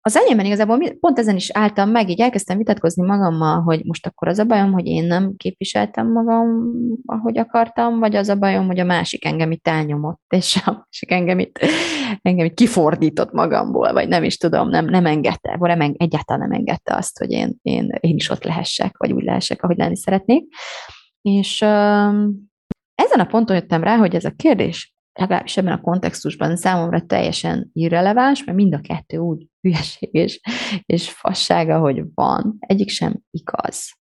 [0.00, 4.28] az enyémben igazából pont ezen is álltam meg, így elkezdtem vitatkozni magammal, hogy most akkor
[4.28, 6.70] az a bajom, hogy én nem képviseltem magam,
[7.06, 11.10] ahogy akartam, vagy az a bajom, hogy a másik engem itt elnyomott, és a másik
[11.10, 11.58] engem itt,
[12.22, 16.58] engem itt kifordított magamból, vagy nem is tudom, nem, nem engedte, vagy nem, egyáltalán nem
[16.58, 20.44] engedte azt, hogy én, én, én is ott lehessek, vagy úgy lehessek, ahogy lenni szeretnék.
[21.22, 21.62] És
[22.94, 27.70] ezen a ponton jöttem rá, hogy ez a kérdés legalábbis ebben a kontextusban számomra teljesen
[27.72, 30.40] irreleváns, mert mind a kettő úgy hülyeség és,
[30.86, 32.56] és fassága, hogy van.
[32.58, 33.96] Egyik sem igaz.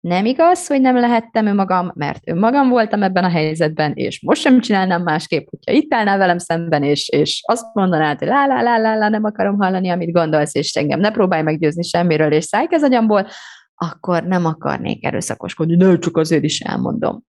[0.00, 4.60] Nem igaz, hogy nem lehettem önmagam, mert önmagam voltam ebben a helyzetben, és most sem
[4.60, 8.96] csinálnám másképp, hogyha itt állnál velem szemben, és, és azt mondanád, hogy lá, lá, lá,
[8.96, 12.82] lá, nem akarom hallani, amit gondolsz, és engem ne próbálj meggyőzni semmiről, és szállj az
[12.82, 13.26] agyamból,
[13.74, 17.22] akkor nem akarnék erőszakoskodni, de csak azért is elmondom.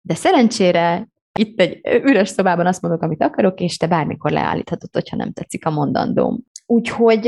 [0.00, 5.16] De szerencsére itt egy üres szobában azt mondok, amit akarok, és te bármikor leállíthatod, hogyha
[5.16, 6.40] nem tetszik a mondandóm.
[6.66, 7.26] Úgyhogy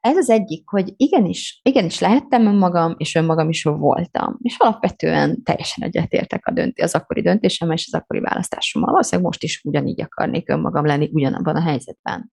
[0.00, 4.36] ez az egyik, hogy igenis, igenis lehettem önmagam, és önmagam is voltam.
[4.42, 8.90] És alapvetően teljesen egyetértek a dönti, az akkori döntésem és az akkori választásommal.
[8.90, 12.32] Valószínűleg most is ugyanígy akarnék önmagam lenni ugyanabban a helyzetben.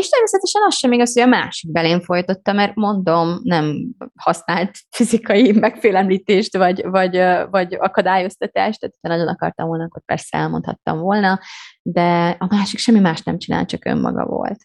[0.00, 5.52] És természetesen az sem igaz, hogy a másik belén folytotta, mert mondom, nem használt fizikai
[5.52, 11.40] megfélemlítést, vagy, vagy, vagy akadályoztatást, tehát ha nagyon akartam volna, akkor persze elmondhattam volna,
[11.82, 14.58] de a másik semmi más nem csinált, csak önmaga volt.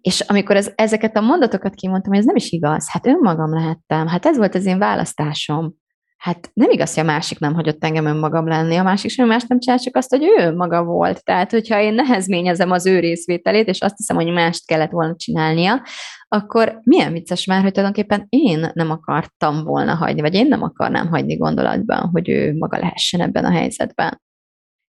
[0.00, 4.06] És amikor ez, ezeket a mondatokat kimondtam, hogy ez nem is igaz, hát önmagam lehettem,
[4.06, 5.74] hát ez volt az én választásom.
[6.16, 9.44] Hát nem igaz, hogy a másik nem hagyott engem önmagam lenni, a másik sem más
[9.46, 11.24] nem csinál, csak azt, hogy ő maga volt.
[11.24, 15.82] Tehát, hogyha én nehezményezem az ő részvételét, és azt hiszem, hogy mást kellett volna csinálnia,
[16.28, 21.08] akkor milyen vicces már, hogy tulajdonképpen én nem akartam volna hagyni, vagy én nem akarnám
[21.08, 24.20] hagyni gondolatban, hogy ő maga lehessen ebben a helyzetben.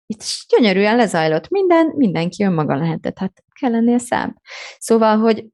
[0.05, 4.35] Itt gyönyörűen lezajlott minden, mindenki önmaga lehetett, hát kell lennie szám.
[4.77, 5.45] Szóval, hogy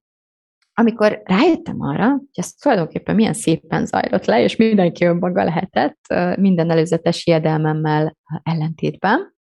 [0.74, 6.00] amikor rájöttem arra, hogy ez tulajdonképpen milyen szépen zajlott le, és mindenki önmaga lehetett,
[6.38, 9.36] minden előzetes hiedelmemmel ellentétben,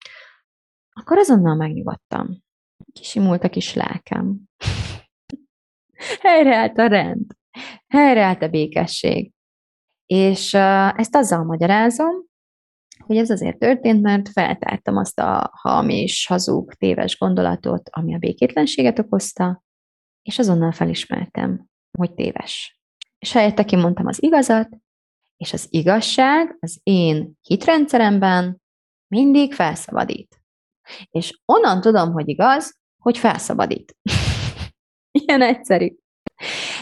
[0.90, 2.44] akkor azonnal megnyugodtam.
[2.94, 4.40] Kisimult a kis lelkem.
[6.22, 7.26] Helyreállt a rend.
[7.88, 9.32] Helyreállt a békesség.
[10.06, 10.54] És
[10.96, 12.28] ezt azzal magyarázom,
[13.06, 19.00] hogy ez azért történt, mert feltártam azt a hamis, hazug, téves gondolatot, ami a békétlenséget
[19.00, 19.64] okozta,
[20.22, 21.66] és azonnal felismertem,
[21.98, 22.80] hogy téves.
[23.20, 24.70] És helyette kimondtam az igazat,
[25.38, 28.62] és az igazság az én hitrendszeremben
[29.08, 30.42] mindig felszabadít.
[31.10, 33.96] És onnan tudom, hogy igaz, hogy felszabadít.
[35.26, 35.96] Ilyen egyszerű.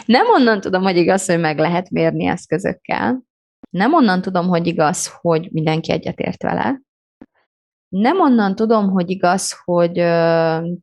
[0.04, 3.22] Nem onnan tudom, hogy igaz, hogy meg lehet mérni eszközökkel.
[3.70, 6.80] Nem onnan tudom, hogy igaz, hogy mindenki egyetért vele,
[7.88, 9.92] nem onnan tudom, hogy igaz, hogy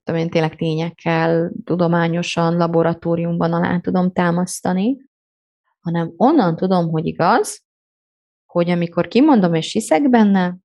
[0.03, 4.97] tudom én, tényleg tényekkel, tudományosan, laboratóriumban alá tudom támasztani,
[5.79, 7.63] hanem onnan tudom, hogy igaz,
[8.45, 10.57] hogy amikor kimondom és hiszek benne,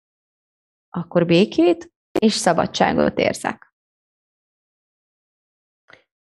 [0.91, 3.75] akkor békét és szabadságot érzek.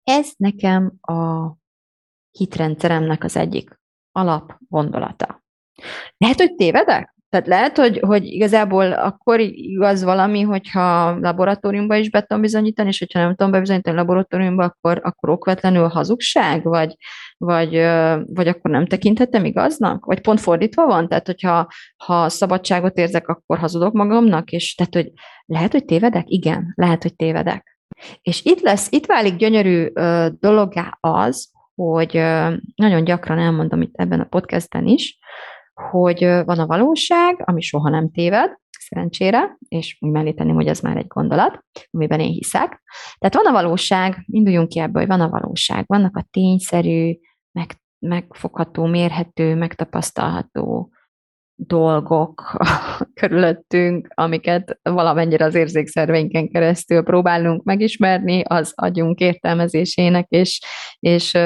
[0.03, 1.51] Ez nekem a
[2.31, 3.79] hitrendszeremnek az egyik
[4.11, 5.43] alapgondolata.
[6.17, 7.15] Lehet, hogy tévedek?
[7.33, 12.99] Tehát lehet, hogy, hogy igazából akkor igaz valami, hogyha laboratóriumban is be tudom bizonyítani, és
[12.99, 16.95] hogyha nem tudom bebizonyítani laboratóriumban, akkor, akkor okvetlenül hazugság, vagy,
[17.37, 17.69] vagy,
[18.25, 20.05] vagy akkor nem tekinthetem igaznak?
[20.05, 21.07] Vagy pont fordítva van?
[21.07, 21.67] Tehát, hogyha
[22.05, 25.11] ha szabadságot érzek, akkor hazudok magamnak, és tehát, hogy
[25.45, 26.29] lehet, hogy tévedek?
[26.29, 27.77] Igen, lehet, hogy tévedek.
[28.21, 32.21] És itt lesz, itt válik gyönyörű uh, dologgá az, hogy
[32.75, 35.17] nagyon gyakran elmondom itt ebben a podcastben is,
[35.73, 40.79] hogy van a valóság, ami soha nem téved, szerencsére, és úgy mellé tenném, hogy ez
[40.79, 42.83] már egy gondolat, amiben én hiszek.
[43.17, 47.13] Tehát van a valóság, induljunk ki ebből, hogy van a valóság, vannak a tényszerű,
[47.51, 50.91] meg, megfogható, mérhető, megtapasztalható
[51.55, 52.57] dolgok
[53.19, 60.61] körülöttünk, amiket valamennyire az érzékszerveinken keresztül próbálunk megismerni, az agyunk értelmezésének és,
[60.99, 61.37] és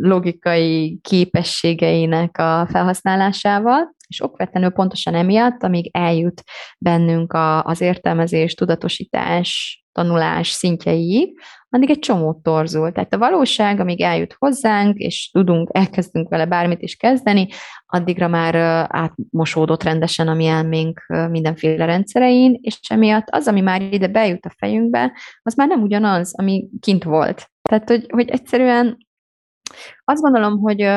[0.00, 6.42] logikai képességeinek a felhasználásával, és okvetlenül pontosan emiatt, amíg eljut
[6.78, 11.38] bennünk a, az értelmezés, tudatosítás, tanulás szintjeiig,
[11.70, 12.92] addig egy csomó torzul.
[12.92, 17.48] Tehát a valóság, amíg eljut hozzánk, és tudunk, elkezdünk vele bármit is kezdeni,
[17.86, 18.54] addigra már
[18.88, 24.54] átmosódott rendesen a mi elménk mindenféle rendszerein, és emiatt az, ami már ide bejut a
[24.58, 27.50] fejünkbe, az már nem ugyanaz, ami kint volt.
[27.68, 28.96] Tehát, hogy, hogy egyszerűen
[30.04, 30.88] azt gondolom, hogy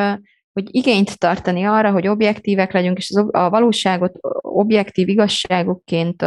[0.54, 6.22] hogy igényt tartani arra, hogy objektívek legyünk, és a valóságot objektív igazságokként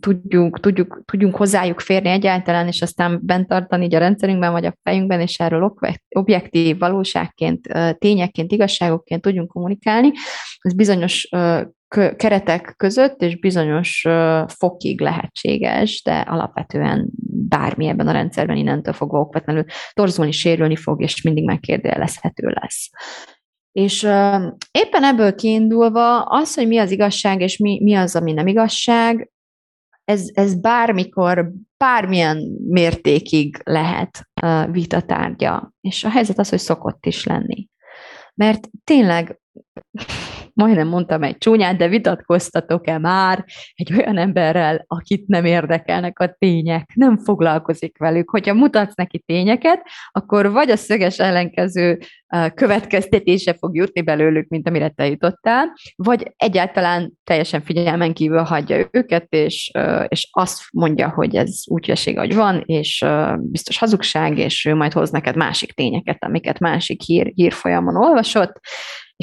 [0.00, 4.76] tudjuk, tudjuk, tudjunk hozzájuk férni egyáltalán, és aztán bent tartani így a rendszerünkben, vagy a
[4.82, 5.74] fejünkben, és erről
[6.08, 10.12] objektív valóságként, tényekként, igazságokként tudjunk kommunikálni,
[10.58, 11.28] ez bizonyos
[12.16, 14.06] keretek között és bizonyos
[14.46, 17.10] fokig lehetséges, de alapvetően
[17.48, 22.90] bármi ebben a rendszerben innentől fogva okvetlenül torzulni, sérülni fog, és mindig megkérdőjelezhető lesz.
[23.72, 24.02] És
[24.70, 29.32] éppen ebből kiindulva az, hogy mi az igazság, és mi, mi az, ami nem igazság,
[30.04, 34.28] ez, ez bármikor, bármilyen mértékig lehet
[34.70, 35.72] vitatárgya.
[35.80, 37.68] És a helyzet az, hogy szokott is lenni.
[38.34, 39.40] Mert tényleg
[40.54, 46.90] majdnem mondtam egy csúnyát, de vitatkoztatok-e már egy olyan emberrel, akit nem érdekelnek a tények,
[46.94, 48.30] nem foglalkozik velük.
[48.30, 51.98] Hogyha mutatsz neki tényeket, akkor vagy a szöges ellenkező
[52.54, 59.26] következtetése fog jutni belőlük, mint amire te jutottál, vagy egyáltalán teljesen figyelmen kívül hagyja őket,
[59.28, 59.70] és,
[60.08, 63.04] és azt mondja, hogy ez úgy veség, hogy van, és
[63.38, 68.60] biztos hazugság, és ő majd hoz neked másik tényeket, amiket másik hír, hírfolyamon olvasott,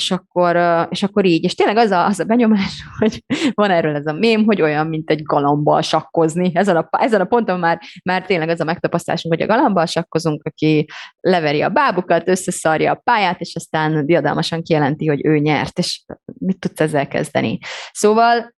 [0.02, 0.56] és akkor,
[0.90, 1.44] és akkor így.
[1.44, 4.88] És tényleg az a, az a benyomás, hogy van erről ez a mém, hogy olyan,
[4.88, 6.52] mint egy galambal sakkozni.
[6.54, 10.43] Ezen a, ezen a ponton már, már tényleg az a megtapasztalásunk, hogy a galambal sakkozunk,
[10.43, 10.88] aki
[11.20, 16.04] leveri a bábukat, összeszarja a pályát, és aztán diadalmasan kijelenti, hogy ő nyert, és
[16.39, 17.58] mit tudsz ezzel kezdeni.
[17.91, 18.56] Szóval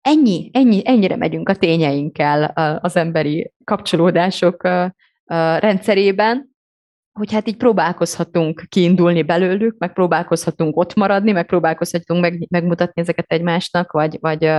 [0.00, 2.44] ennyi, ennyi, ennyire megyünk a tényeinkkel
[2.82, 4.68] az emberi kapcsolódások
[5.58, 6.53] rendszerében,
[7.18, 13.32] hogy hát így próbálkozhatunk kiindulni belőlük, meg próbálkozhatunk ott maradni, meg próbálkozhatunk meg, megmutatni ezeket
[13.32, 14.50] egymásnak, vagy, vagy,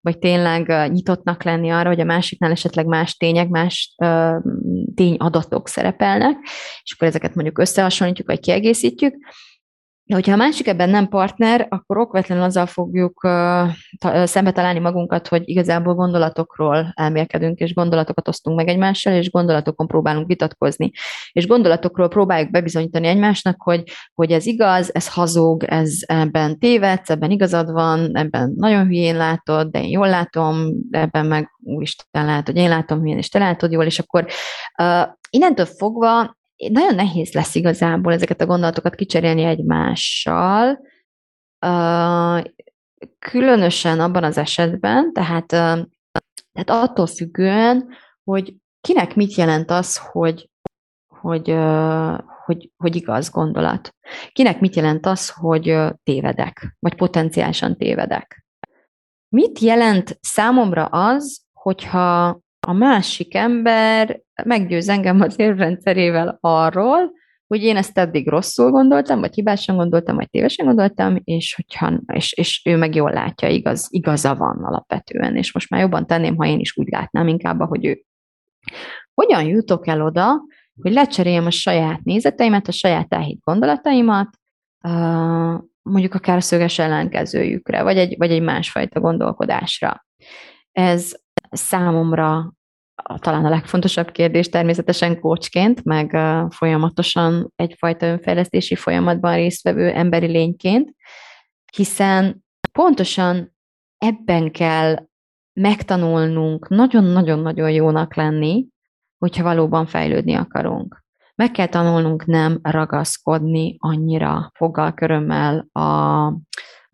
[0.00, 3.94] vagy tényleg nyitottnak lenni arra, hogy a másiknál esetleg más tények, más
[4.94, 6.36] tényadatok szerepelnek,
[6.82, 9.14] és akkor ezeket mondjuk összehasonlítjuk, vagy kiegészítjük,
[10.06, 15.28] de hogyha a másik ebben nem partner, akkor okvetlenül azzal fogjuk uh, szembe találni magunkat,
[15.28, 20.90] hogy igazából gondolatokról elmélkedünk, és gondolatokat osztunk meg egymással, és gondolatokon próbálunk vitatkozni.
[21.32, 23.82] És gondolatokról próbáljuk bebizonyítani egymásnak, hogy,
[24.14, 29.70] hogy ez igaz, ez hazug, ez ebben tévedsz, ebben igazad van, ebben nagyon hülyén látod,
[29.70, 33.72] de én jól látom, ebben meg úristen lehet, hogy én látom hülyén, és te látod
[33.72, 34.26] jól, és akkor
[34.82, 40.78] uh, innentől fogva nagyon nehéz lesz igazából ezeket a gondolatokat kicserélni egymással,
[43.18, 47.88] különösen abban az esetben, tehát, tehát attól függően,
[48.24, 50.50] hogy kinek mit jelent az, hogy,
[51.20, 51.54] hogy,
[52.44, 53.94] hogy, hogy igaz gondolat.
[54.32, 58.44] Kinek mit jelent az, hogy tévedek, vagy potenciálisan tévedek.
[59.28, 67.12] Mit jelent számomra az, hogyha a másik ember meggyőz engem az érvrendszerével arról,
[67.46, 72.32] hogy én ezt eddig rosszul gondoltam, vagy hibásan gondoltam, vagy tévesen gondoltam, és, hogyha, és,
[72.32, 76.46] és ő meg jól látja, igaz, igaza van alapvetően, és most már jobban tenném, ha
[76.46, 78.02] én is úgy látnám inkább, hogy ő.
[79.14, 80.42] Hogyan jutok el oda,
[80.82, 84.28] hogy lecseréljem a saját nézeteimet, a saját elhit gondolataimat,
[85.82, 90.06] mondjuk akár a szöges ellenkezőjükre, vagy egy, vagy egy másfajta gondolkodásra.
[90.72, 91.12] Ez
[91.50, 92.55] számomra
[93.18, 96.16] talán a legfontosabb kérdés természetesen kócsként, meg
[96.50, 100.94] folyamatosan egyfajta önfejlesztési folyamatban résztvevő emberi lényként,
[101.72, 103.54] hiszen pontosan
[103.98, 104.96] ebben kell
[105.52, 108.66] megtanulnunk nagyon-nagyon-nagyon jónak lenni,
[109.18, 111.04] hogyha valóban fejlődni akarunk.
[111.34, 116.26] Meg kell tanulnunk nem ragaszkodni annyira foggal körömmel a,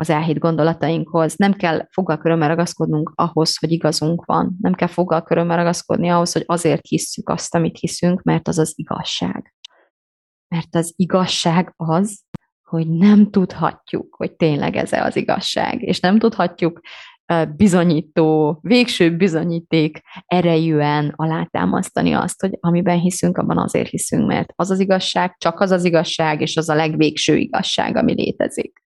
[0.03, 1.37] az elhit gondolatainkhoz.
[1.37, 4.57] Nem kell fogalkörömmel ragaszkodnunk ahhoz, hogy igazunk van.
[4.61, 9.55] Nem kell fogalkörömmel ragaszkodni ahhoz, hogy azért hisszük azt, amit hiszünk, mert az az igazság.
[10.49, 12.21] Mert az igazság az,
[12.63, 16.81] hogy nem tudhatjuk, hogy tényleg ez az igazság, és nem tudhatjuk
[17.57, 24.81] bizonyító, végső bizonyíték erejűen alátámasztani azt, hogy amiben hiszünk, abban azért hiszünk, mert az az
[24.81, 28.82] igazság, csak az az igazság, és az a legvégső igazság, ami létezik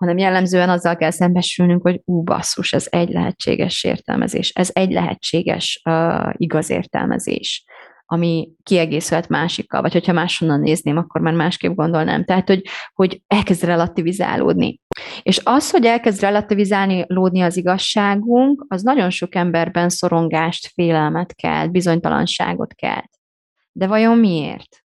[0.00, 5.82] hanem jellemzően azzal kell szembesülnünk, hogy ú, basszus, ez egy lehetséges értelmezés, ez egy lehetséges
[5.84, 7.64] uh, igaz értelmezés,
[8.06, 12.24] ami kiegészülhet másikkal, vagy hogyha máshonnan nézném, akkor már másképp gondolnám.
[12.24, 12.62] Tehát, hogy,
[12.94, 14.80] hogy elkezd relativizálódni.
[15.22, 17.04] És az, hogy elkezd relativizálni
[17.42, 23.10] az igazságunk, az nagyon sok emberben szorongást, félelmet kelt, bizonytalanságot kelt.
[23.72, 24.79] De vajon miért?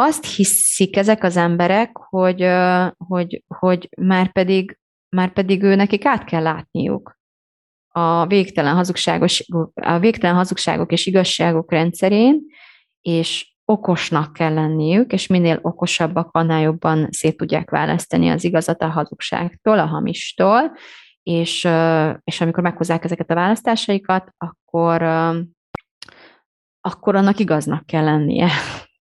[0.00, 2.50] Azt hiszik ezek az emberek, hogy,
[2.96, 4.78] hogy, hogy már, pedig,
[5.16, 7.18] már pedig ő nekik át kell látniuk
[7.88, 9.44] a végtelen, hazugságos,
[9.74, 12.40] a végtelen hazugságok és igazságok rendszerén,
[13.00, 18.88] és okosnak kell lenniük, és minél okosabbak, annál jobban szét tudják választani az igazat a
[18.88, 20.72] hazugságtól, a hamistól,
[21.22, 21.68] és,
[22.24, 25.02] és amikor meghozzák ezeket a választásaikat, akkor,
[26.80, 28.48] akkor annak igaznak kell lennie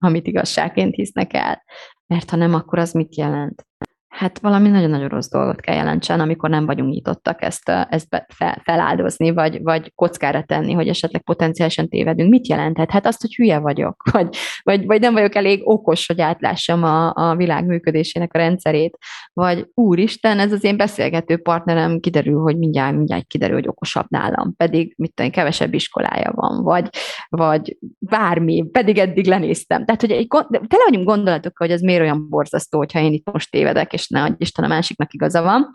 [0.03, 1.63] amit igazságként hisznek el.
[2.07, 3.65] Mert ha nem, akkor az mit jelent?
[4.13, 9.31] Hát valami nagyon-nagyon rossz dolgot kell jelentsen, amikor nem vagyunk nyitottak ezt, ezt fel, feláldozni,
[9.31, 12.29] vagy, vagy kockára tenni, hogy esetleg potenciálisan tévedünk.
[12.29, 12.91] Mit jelenthet?
[12.91, 17.13] Hát azt, hogy hülye vagyok, vagy, vagy, vagy nem vagyok elég okos, hogy átlássam a,
[17.13, 18.97] a világ működésének a rendszerét,
[19.33, 24.55] vagy úristen, ez az én beszélgető partnerem kiderül, hogy mindjárt, mindjárt kiderül, hogy okosabb nálam,
[24.55, 26.89] pedig mit tudom, kevesebb iskolája van, vagy,
[27.29, 29.85] vagy bármi, pedig eddig lenéztem.
[29.85, 33.51] Tehát, hogy egy, tele vagyunk gondolatokkal, hogy ez miért olyan borzasztó, hogyha én itt most
[33.51, 35.69] tévedek, és és ne adj Isten a másiknak igaza van.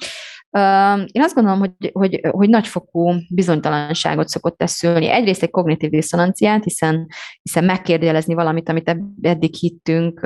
[1.13, 5.11] Én azt gondolom, hogy, hogy, hogy nagyfokú bizonytalanságot szokott ez szülni.
[5.11, 7.07] Egyrészt egy kognitív diszonanciát, hiszen,
[7.43, 10.21] hiszen megkérdőjelezni valamit, amit eddig hittünk,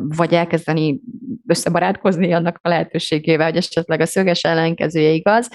[0.00, 1.00] vagy elkezdeni
[1.46, 5.48] összebarátkozni annak a lehetőségével, hogy esetleg a szöges ellenkezője igaz,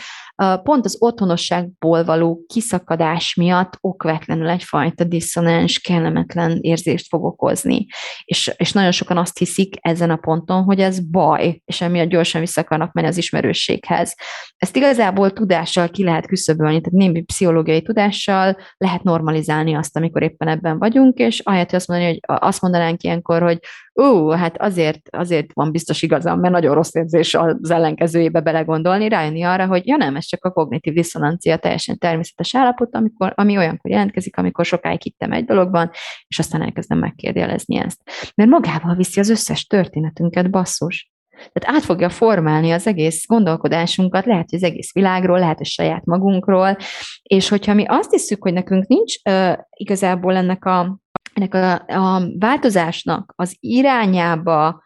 [0.64, 7.86] pont az otthonosságból való kiszakadás miatt okvetlenül egyfajta diszonens, kellemetlen érzést fog okozni.
[8.24, 12.42] És, és nagyon sokan azt hiszik ezen a ponton, hogy ez baj, és emiatt gyorsan
[12.42, 14.16] vissza akarnak menni az ismerősséghez.
[14.58, 20.48] Ezt igazából tudással ki lehet küszöbölni, tehát némi pszichológiai tudással lehet normalizálni azt, amikor éppen
[20.48, 23.60] ebben vagyunk, és ahelyett, hogy azt, mondani, hogy azt mondanánk ilyenkor, hogy
[24.02, 29.44] ó, hát azért, azért van biztos igazam, mert nagyon rossz érzés az ellenkezőjébe belegondolni, rájönni
[29.44, 33.92] arra, hogy ja nem, ez csak a kognitív diszonancia teljesen természetes állapot, amikor, ami olyankor
[33.92, 35.90] jelentkezik, amikor sokáig hittem egy dologban,
[36.28, 38.02] és aztán elkezdem megkérdőjelezni ezt.
[38.36, 41.12] Mert magával viszi az összes történetünket, basszus.
[41.54, 46.06] Tehát át fogja formálni az egész gondolkodásunkat, lehet, hogy az egész világról, lehet, hogy saját
[46.06, 46.78] magunkról,
[47.24, 51.03] és hogyha mi azt hiszük, hogy nekünk nincs uh, igazából ennek a
[51.34, 51.74] ennek a,
[52.16, 54.84] a változásnak az irányába,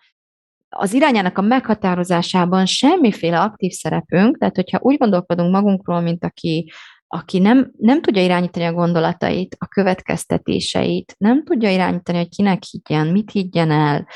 [0.70, 6.72] az irányának a meghatározásában semmiféle aktív szerepünk, tehát hogyha úgy gondolkodunk magunkról, mint aki,
[7.08, 13.08] aki nem, nem tudja irányítani a gondolatait, a következtetéseit, nem tudja irányítani, hogy kinek higgyen,
[13.08, 14.08] mit higgyen el,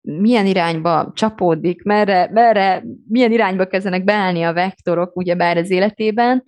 [0.00, 6.44] milyen irányba csapódik, merre, merre, milyen irányba kezdenek beállni a vektorok, ugye bár az életében,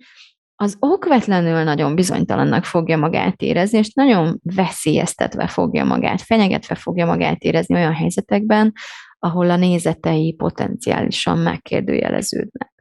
[0.61, 7.41] az okvetlenül nagyon bizonytalannak fogja magát érezni, és nagyon veszélyeztetve fogja magát, fenyegetve fogja magát
[7.43, 8.73] érezni olyan helyzetekben,
[9.19, 12.73] ahol a nézetei potenciálisan megkérdőjeleződnek.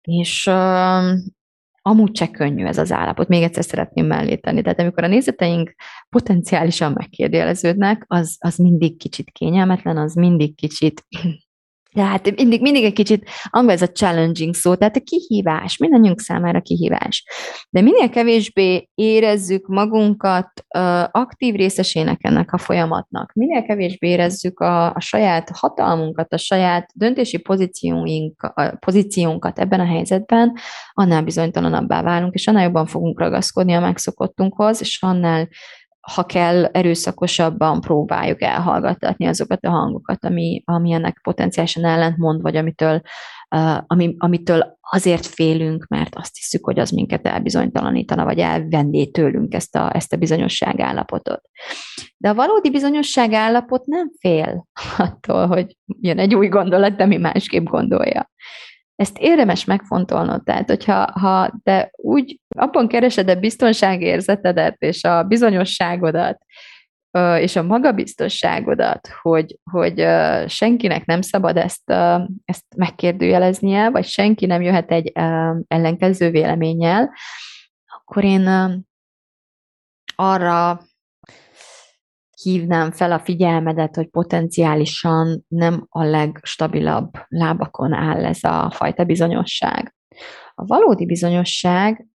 [0.00, 1.12] És uh,
[1.82, 4.62] amúgy se könnyű ez az állapot, még egyszer szeretném mellé tenni.
[4.62, 5.74] Tehát amikor a nézeteink
[6.08, 11.06] potenciálisan megkérdőjeleződnek, az, az mindig kicsit kényelmetlen, az mindig kicsit
[11.94, 16.60] tehát mindig, mindig egy kicsit, angol ez a challenging szó, tehát a kihívás, mindannyiunk számára
[16.60, 17.24] kihívás.
[17.70, 24.94] De minél kevésbé érezzük magunkat uh, aktív részesének ennek a folyamatnak, minél kevésbé érezzük a,
[24.94, 30.52] a saját hatalmunkat, a saját döntési pozícióink, a pozíciónkat ebben a helyzetben,
[30.92, 35.48] annál bizonytalanabbá válunk, és annál jobban fogunk ragaszkodni a megszokottunkhoz, és annál
[36.00, 43.00] ha kell, erőszakosabban próbáljuk elhallgattatni azokat a hangokat, ami, ami ennek potenciálisan ellentmond, vagy amitől,
[43.56, 49.54] uh, ami, amitől azért félünk, mert azt hiszük, hogy az minket elbizonytalanítana, vagy elvenné tőlünk
[49.54, 51.40] ezt a, ezt a bizonyosságállapotot.
[52.16, 54.66] De a valódi bizonyosságállapot nem fél
[54.98, 58.30] attól, hogy jön egy új gondolat, de mi másképp gondolja
[59.00, 60.42] ezt érdemes megfontolnod.
[60.42, 66.38] Tehát, hogyha ha te úgy abban keresed a biztonságérzetedet és a bizonyosságodat,
[67.38, 70.06] és a magabiztosságodat, hogy, hogy
[70.46, 71.90] senkinek nem szabad ezt,
[72.44, 75.12] ezt megkérdőjeleznie, vagy senki nem jöhet egy
[75.68, 77.10] ellenkező véleménnyel,
[77.86, 78.48] akkor én
[80.14, 80.80] arra
[82.42, 89.94] hívnám fel a figyelmedet, hogy potenciálisan nem a legstabilabb lábakon áll ez a fajta bizonyosság.
[90.54, 92.06] A valódi bizonyosság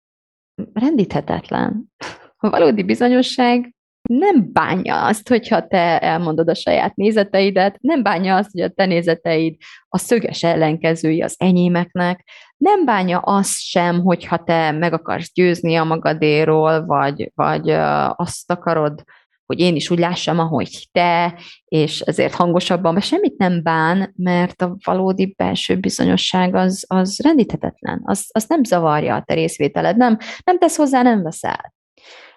[0.72, 1.92] rendíthetetlen.
[2.36, 3.74] A valódi bizonyosság
[4.08, 8.86] nem bánja azt, hogyha te elmondod a saját nézeteidet, nem bánja azt, hogy a te
[8.86, 9.56] nézeteid
[9.88, 15.84] a szöges ellenkezői az enyémeknek, nem bánja azt sem, hogyha te meg akarsz győzni a
[15.84, 17.70] magadéról, vagy, vagy
[18.16, 19.02] azt akarod
[19.46, 24.62] hogy én is úgy lássam, ahogy te, és ezért hangosabban, mert semmit nem bán, mert
[24.62, 30.18] a valódi belső bizonyosság az, az rendíthetetlen, az, az nem zavarja a te részvételed, nem,
[30.44, 31.74] nem tesz hozzá, nem veszel.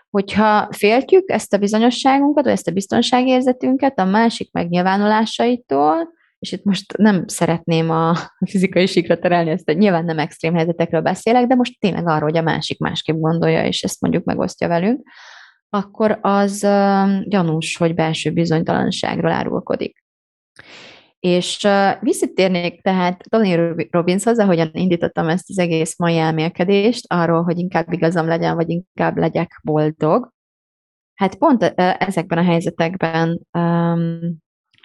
[0.10, 6.98] Hogyha féltjük ezt a bizonyosságunkat, vagy ezt a biztonságérzetünket a másik megnyilvánulásaitól, és itt most
[6.98, 12.08] nem szeretném a fizikai sikra terelni, ezt nyilván nem extrém helyzetekről beszélek, de most tényleg
[12.08, 15.08] arról, hogy a másik másképp gondolja, és ezt mondjuk megosztja velünk,
[15.70, 16.60] akkor az
[17.24, 20.06] gyanús, hogy belső bizonytalanságról árulkodik.
[21.20, 21.68] És
[22.00, 28.28] visszatérnék tehát Tony Robbinshoz, ahogyan indítottam ezt az egész mai elmélkedést, arról, hogy inkább igazam
[28.28, 30.32] legyen, vagy inkább legyek boldog.
[31.14, 34.20] Hát pont ezekben a helyzetekben um,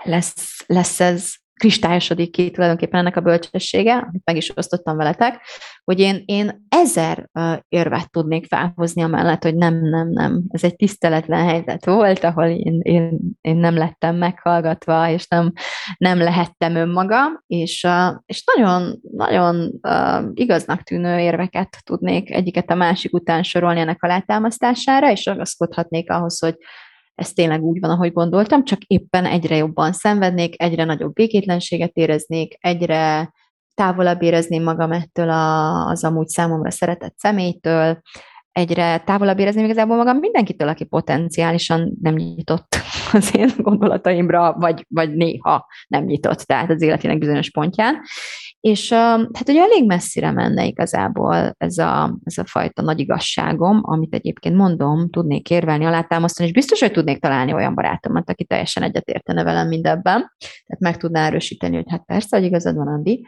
[0.05, 5.41] lesz, lesz ez kristályosodik ki tulajdonképpen ennek a bölcsessége, amit meg is osztottam veletek,
[5.85, 7.29] hogy én, én ezer
[7.69, 12.81] érvet tudnék felhozni amellett, hogy nem, nem, nem, ez egy tiszteletlen helyzet volt, ahol én,
[12.83, 15.53] én, én nem lettem meghallgatva, és nem,
[15.99, 17.87] nem lehettem önmagam, és,
[18.27, 19.73] és nagyon, nagyon
[20.35, 26.41] igaznak tűnő érveket tudnék egyiket a másik után sorolni ennek a látámasztására, és ragaszkodhatnék ahhoz,
[26.41, 26.55] hogy
[27.23, 32.57] ez tényleg úgy van, ahogy gondoltam, csak éppen egyre jobban szenvednék, egyre nagyobb békétlenséget éreznék,
[32.61, 33.33] egyre
[33.75, 38.01] távolabb érezném magam ettől a, az amúgy számomra szeretett személytől,
[38.53, 42.77] egyre távolabb érezném igazából magam mindenkitől, aki potenciálisan nem nyitott
[43.13, 48.01] az én gondolataimra, vagy, vagy néha nem nyitott, tehát az életének bizonyos pontján.
[48.63, 54.15] És hát ugye elég messzire menne igazából ez a, ez a fajta nagy igazságom, amit
[54.15, 59.45] egyébként mondom, tudnék érvelni, alátámasztani, és biztos, hogy tudnék találni olyan barátomat, aki teljesen egyetértene
[59.45, 63.27] velem mindebben, tehát meg tudná erősíteni, hogy hát persze, hogy igazad van, Andi,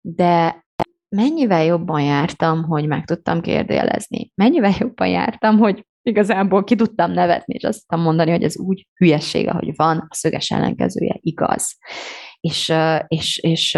[0.00, 0.64] de
[1.08, 4.30] mennyivel jobban jártam, hogy meg tudtam kérdőjelezni?
[4.34, 8.86] Mennyivel jobban jártam, hogy igazából ki tudtam nevetni, és azt tudtam mondani, hogy ez úgy
[8.94, 11.78] hülyessége, hogy van, a szöges ellenkezője igaz
[12.40, 12.72] és,
[13.06, 13.72] és, és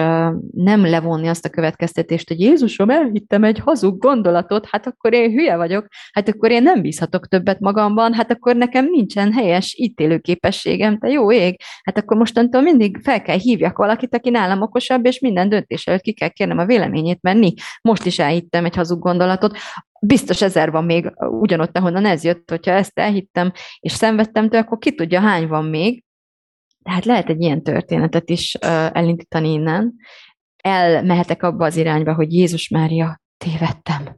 [0.55, 5.57] nem levonni azt a következtetést, hogy Jézusom, elhittem egy hazug gondolatot, hát akkor én hülye
[5.57, 11.09] vagyok, hát akkor én nem bízhatok többet magamban, hát akkor nekem nincsen helyes ítélőképességem, te
[11.09, 15.49] jó ég, hát akkor mostantól mindig fel kell hívjak valakit, aki nálam okosabb, és minden
[15.49, 17.53] döntés előtt ki kell kérnem a véleményét menni.
[17.83, 19.59] Most is elhittem egy hazug gondolatot,
[20.01, 24.79] biztos ezer van még ugyanott, ahonnan ez jött, hogyha ezt elhittem, és szenvedtem tőle, akkor
[24.79, 26.05] ki tudja, hány van még,
[26.89, 28.55] tehát lehet egy ilyen történetet is
[28.93, 29.95] elindítani innen.
[30.57, 34.17] Elmehetek abba az irányba, hogy Jézus Mária, tévedtem.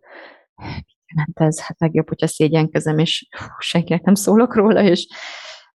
[1.15, 5.09] Ment ez, hát legjobb, hogyha szégyenkezem, és hú, senkinek nem szólok róla, és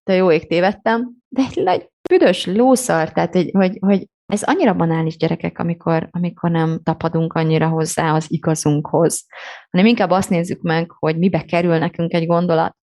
[0.04, 1.10] de jó ég tévedtem.
[1.28, 6.80] De egy büdös lószar, tehát egy, hogy, hogy ez annyira banális gyerekek, amikor, amikor nem
[6.82, 9.26] tapadunk annyira hozzá az igazunkhoz,
[9.70, 12.76] hanem inkább azt nézzük meg, hogy mibe kerül nekünk egy gondolat,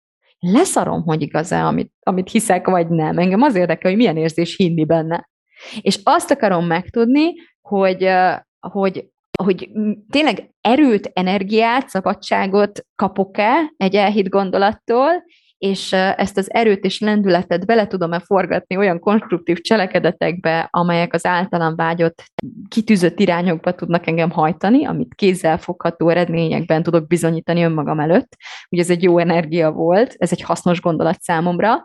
[0.43, 3.19] leszarom, hogy igaz-e, amit, amit hiszek, vagy nem.
[3.19, 5.31] Engem az érdekel, hogy milyen érzés hinni benne.
[5.81, 8.09] És azt akarom megtudni, hogy,
[8.61, 9.09] hogy,
[9.43, 9.69] hogy
[10.11, 15.11] tényleg erőt, energiát, szabadságot kapok-e egy elhitt gondolattól,
[15.63, 21.77] és ezt az erőt és lendületet bele tudom-e forgatni olyan konstruktív cselekedetekbe, amelyek az általam
[21.77, 22.25] vágyott
[22.69, 28.37] kitűzött irányokba tudnak engem hajtani, amit kézzel fogható eredményekben tudok bizonyítani önmagam előtt.
[28.71, 31.83] Ugye ez egy jó energia volt, ez egy hasznos gondolat számomra,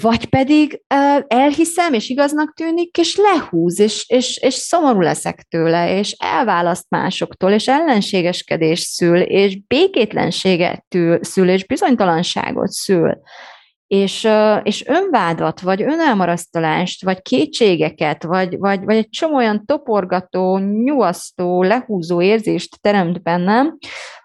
[0.00, 0.82] vagy pedig
[1.26, 7.50] elhiszem, és igaznak tűnik, és lehúz, és, és, és szomorú leszek tőle, és elválaszt másoktól,
[7.50, 10.84] és ellenségeskedés szül, és békétlenséget
[11.20, 13.20] szül, és bizonytalanságot szül,
[13.86, 14.28] és,
[14.62, 22.22] és önvádat, vagy önelmarasztalást, vagy kétségeket, vagy, vagy, vagy egy csomó olyan toporgató, nyuasztó, lehúzó
[22.22, 23.78] érzést teremt bennem,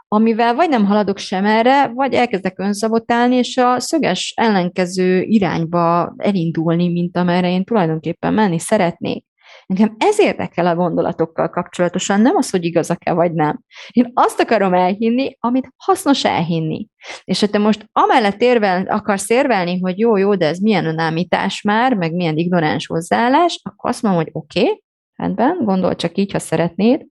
[0.07, 6.91] amivel vagy nem haladok sem erre, vagy elkezdek önszabotálni, és a szöges ellenkező irányba elindulni,
[6.91, 9.25] mint amerre én tulajdonképpen menni szeretnék.
[9.65, 13.59] Engem ez érdekel a gondolatokkal kapcsolatosan, nem az, hogy igazak-e vagy nem.
[13.89, 16.87] Én azt akarom elhinni, amit hasznos elhinni.
[17.23, 21.61] És ha te most amellett érvel, akarsz érvelni, hogy jó, jó, de ez milyen önállítás
[21.61, 24.83] már, meg milyen ignoráns hozzáállás, akkor azt mondom, hogy oké, okay,
[25.15, 27.05] rendben, gondol csak így, ha szeretnéd,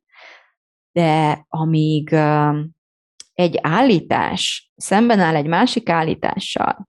[0.92, 2.16] de amíg
[3.36, 6.88] egy állítás szemben áll egy másik állítással,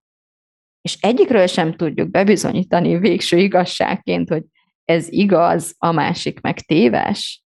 [0.81, 4.43] és egyikről sem tudjuk bebizonyítani végső igazságként, hogy
[4.85, 7.43] ez igaz, a másik meg téves,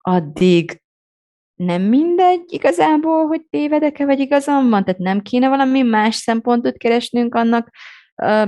[0.00, 0.82] addig
[1.54, 7.34] nem mindegy igazából, hogy tévedek-e, vagy igazam van, tehát nem kéne valami más szempontot keresnünk
[7.34, 7.70] annak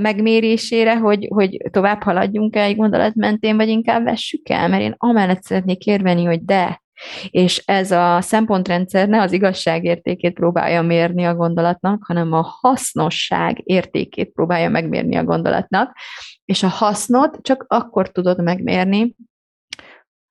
[0.01, 5.43] megmérésére, hogy, hogy tovább haladjunk-e egy gondolat mentén, vagy inkább vessük el, mert én amellett
[5.43, 6.82] szeretnék érveni, hogy de,
[7.31, 13.61] és ez a szempontrendszer ne az igazság értékét próbálja mérni a gondolatnak, hanem a hasznosság
[13.65, 15.97] értékét próbálja megmérni a gondolatnak,
[16.45, 19.15] és a hasznot csak akkor tudod megmérni,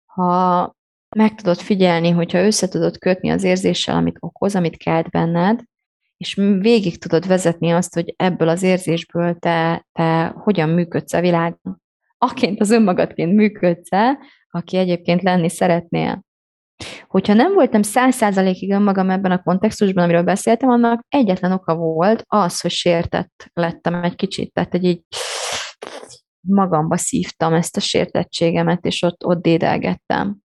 [0.06, 0.76] ha
[1.16, 5.60] meg tudod figyelni, hogyha össze tudod kötni az érzéssel, amit okoz, amit kelt benned,
[6.18, 11.82] és végig tudod vezetni azt, hogy ebből az érzésből te, te hogyan működsz a világban.
[12.18, 13.90] Aként az önmagadként működsz
[14.52, 16.24] aki egyébként lenni szeretnél.
[17.12, 22.24] Hogyha nem voltam száz százalékig önmagam ebben a kontextusban, amiről beszéltem, annak egyetlen oka volt
[22.28, 25.02] az, hogy sértett lettem egy kicsit, tehát hogy így
[26.48, 30.41] magamba szívtam ezt a sértettségemet, és ott, ott dédelgettem.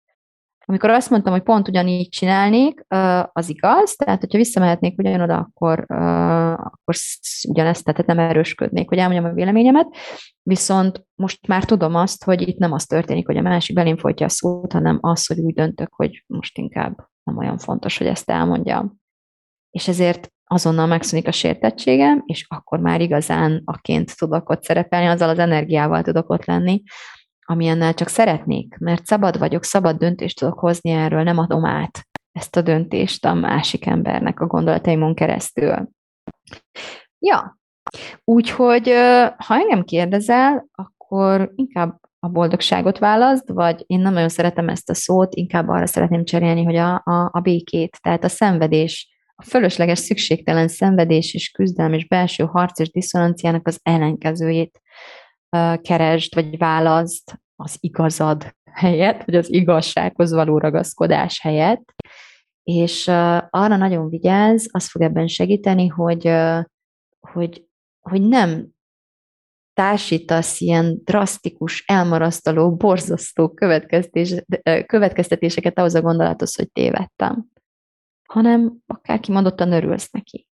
[0.69, 2.85] Amikor azt mondtam, hogy pont ugyanígy csinálnék,
[3.33, 5.85] az igaz, tehát hogyha visszamehetnék ugyanoda, akkor,
[6.57, 6.95] akkor
[7.49, 9.87] ugyanezt, tehát nem erősködnék, hogy elmondjam a véleményemet,
[10.43, 14.27] viszont most már tudom azt, hogy itt nem az történik, hogy a másik belém folytja
[14.27, 18.31] a szót, hanem az, hogy úgy döntök, hogy most inkább nem olyan fontos, hogy ezt
[18.31, 19.01] elmondjam.
[19.71, 25.29] És ezért azonnal megszűnik a sértettségem, és akkor már igazán aként tudok ott szerepelni, azzal
[25.29, 26.83] az energiával tudok ott lenni,
[27.47, 32.57] amilyennel csak szeretnék, mert szabad vagyok, szabad döntést tudok hozni erről, nem adom át ezt
[32.57, 35.89] a döntést a másik embernek a gondolataimon keresztül.
[37.19, 37.59] Ja,
[38.25, 38.89] úgyhogy
[39.37, 44.95] ha engem kérdezel, akkor inkább a boldogságot választ, vagy én nem nagyon szeretem ezt a
[44.95, 49.99] szót, inkább arra szeretném cserélni, hogy a, a, a békét, tehát a szenvedés, a fölösleges
[49.99, 54.81] szükségtelen szenvedés és küzdelem és belső harc és diszonanciának az ellenkezőjét
[55.83, 61.95] keresd, vagy választ az igazad helyett, vagy az igazsághoz való ragaszkodás helyett,
[62.63, 63.09] és
[63.51, 66.33] arra nagyon vigyáz, az fog ebben segíteni, hogy,
[67.21, 67.65] hogy,
[68.01, 68.75] hogy nem
[69.73, 73.55] társítasz ilyen drasztikus, elmarasztaló, borzasztó
[74.87, 77.47] következtetéseket ahhoz a gondolathoz, hogy tévedtem,
[78.29, 80.49] hanem akár kimondottan örülsz neki.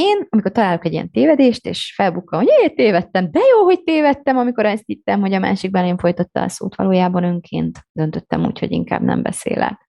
[0.00, 4.36] Én, amikor találok egy ilyen tévedést, és felbukkan, hogy én tévedtem, de jó, hogy tévedtem,
[4.36, 8.70] amikor ezt hittem, hogy a másik belém folytatta a szót, valójában önként döntöttem úgy, hogy
[8.70, 9.88] inkább nem beszélek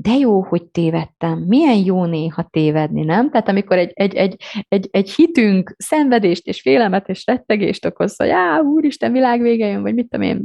[0.00, 3.30] de jó, hogy tévedtem, milyen jó néha tévedni, nem?
[3.30, 4.36] Tehát amikor egy, egy, egy,
[4.68, 9.82] egy, egy hitünk szenvedést és félelmet és rettegést okoz, hogy á, úristen, világ vége jön,
[9.82, 10.44] vagy mit tudom én,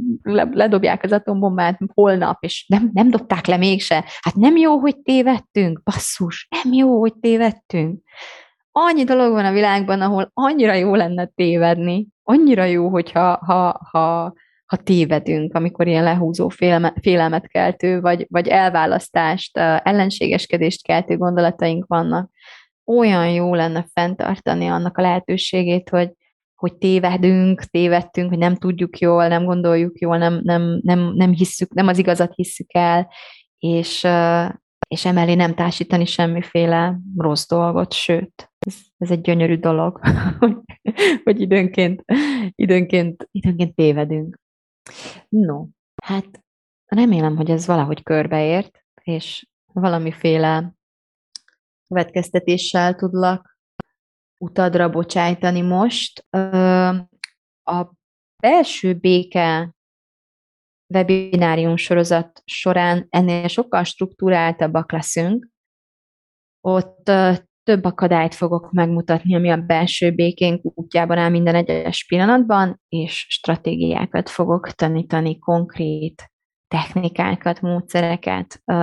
[0.52, 4.04] ledobják az atombombát holnap, és nem, nem dobták le mégse.
[4.20, 8.02] Hát nem jó, hogy tévedtünk, basszus, nem jó, hogy tévedtünk.
[8.76, 14.32] Annyi dolog van a világban, ahol annyira jó lenne tévedni, annyira jó, hogyha ha, ha,
[14.66, 22.30] ha tévedünk, amikor ilyen lehúzó félme, félelmet keltő, vagy, vagy elválasztást, ellenségeskedést keltő gondolataink vannak,
[22.84, 26.10] olyan jó lenne fenntartani annak a lehetőségét, hogy,
[26.54, 31.74] hogy tévedünk, tévedtünk, hogy nem tudjuk jól, nem gondoljuk jól, nem, nem, nem, nem hisszük,
[31.74, 33.08] nem az igazat hisszük el,
[33.58, 34.06] és,
[34.88, 40.00] és emellé nem társítani semmiféle rossz dolgot, sőt, ez, ez egy gyönyörű dolog,
[41.24, 42.04] hogy időnként,
[42.54, 44.40] időnként, időnként tévedünk.
[45.28, 45.66] No,
[46.02, 46.44] hát
[46.86, 50.74] remélem, hogy ez valahogy körbeért, és valamiféle
[51.88, 53.58] következtetéssel tudlak
[54.38, 56.26] utadra bocsájtani most.
[57.62, 57.92] A
[58.42, 59.73] belső béke
[60.94, 65.48] webinárium sorozat során ennél sokkal struktúráltabbak leszünk.
[66.60, 67.10] Ott
[67.62, 74.30] több akadályt fogok megmutatni, ami a belső békénk útjában áll minden egyes pillanatban, és stratégiákat
[74.30, 76.32] fogok tanítani, konkrét
[76.68, 78.76] technikákat, módszereket uh,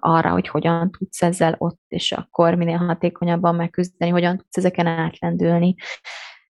[0.00, 5.74] arra, hogy hogyan tudsz ezzel ott és akkor minél hatékonyabban megküzdeni, hogyan tudsz ezeken átlendülni,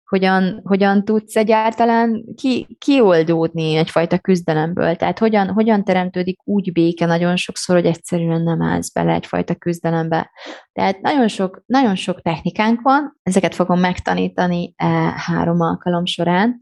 [0.05, 4.97] hogyan, hogyan tudsz egyáltalán ki, kioldódni egyfajta küzdelemből.
[4.97, 10.31] Tehát hogyan, hogyan teremtődik úgy béke nagyon sokszor, hogy egyszerűen nem állsz bele egyfajta küzdelembe.
[10.73, 14.87] Tehát nagyon sok, nagyon sok technikánk van, ezeket fogom megtanítani e
[15.17, 16.59] három alkalom során,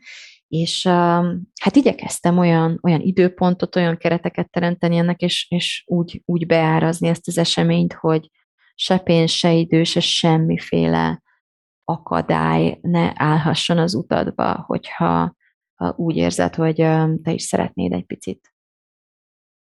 [0.49, 6.47] és um, hát igyekeztem olyan, olyan időpontot, olyan kereteket teremteni ennek, és, és úgy, úgy
[6.47, 8.31] beárazni ezt az eseményt, hogy
[8.75, 11.23] se pénz, se idő, se semmiféle
[11.85, 15.35] akadály ne állhasson az utadba, hogyha
[15.97, 16.75] úgy érzed, hogy
[17.23, 18.53] te is szeretnéd egy picit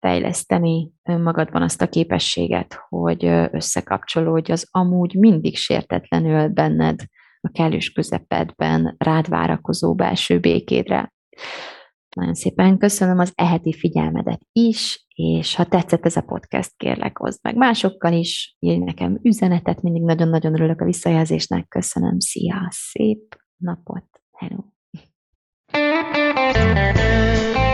[0.01, 7.01] fejleszteni önmagadban azt a képességet, hogy összekapcsolódj az amúgy mindig sértetlenül benned
[7.41, 11.13] a kellős közepedben rád várakozó belső békédre.
[12.17, 17.39] Nagyon szépen köszönöm az eheti figyelmedet is, és ha tetszett ez a podcast, kérlek, oszd
[17.43, 21.69] meg másokkal is, írj nekem üzenetet, mindig nagyon-nagyon örülök a visszajelzésnek.
[21.69, 24.59] Köszönöm, szia, szép napot, hello!
[25.73, 27.70] thank you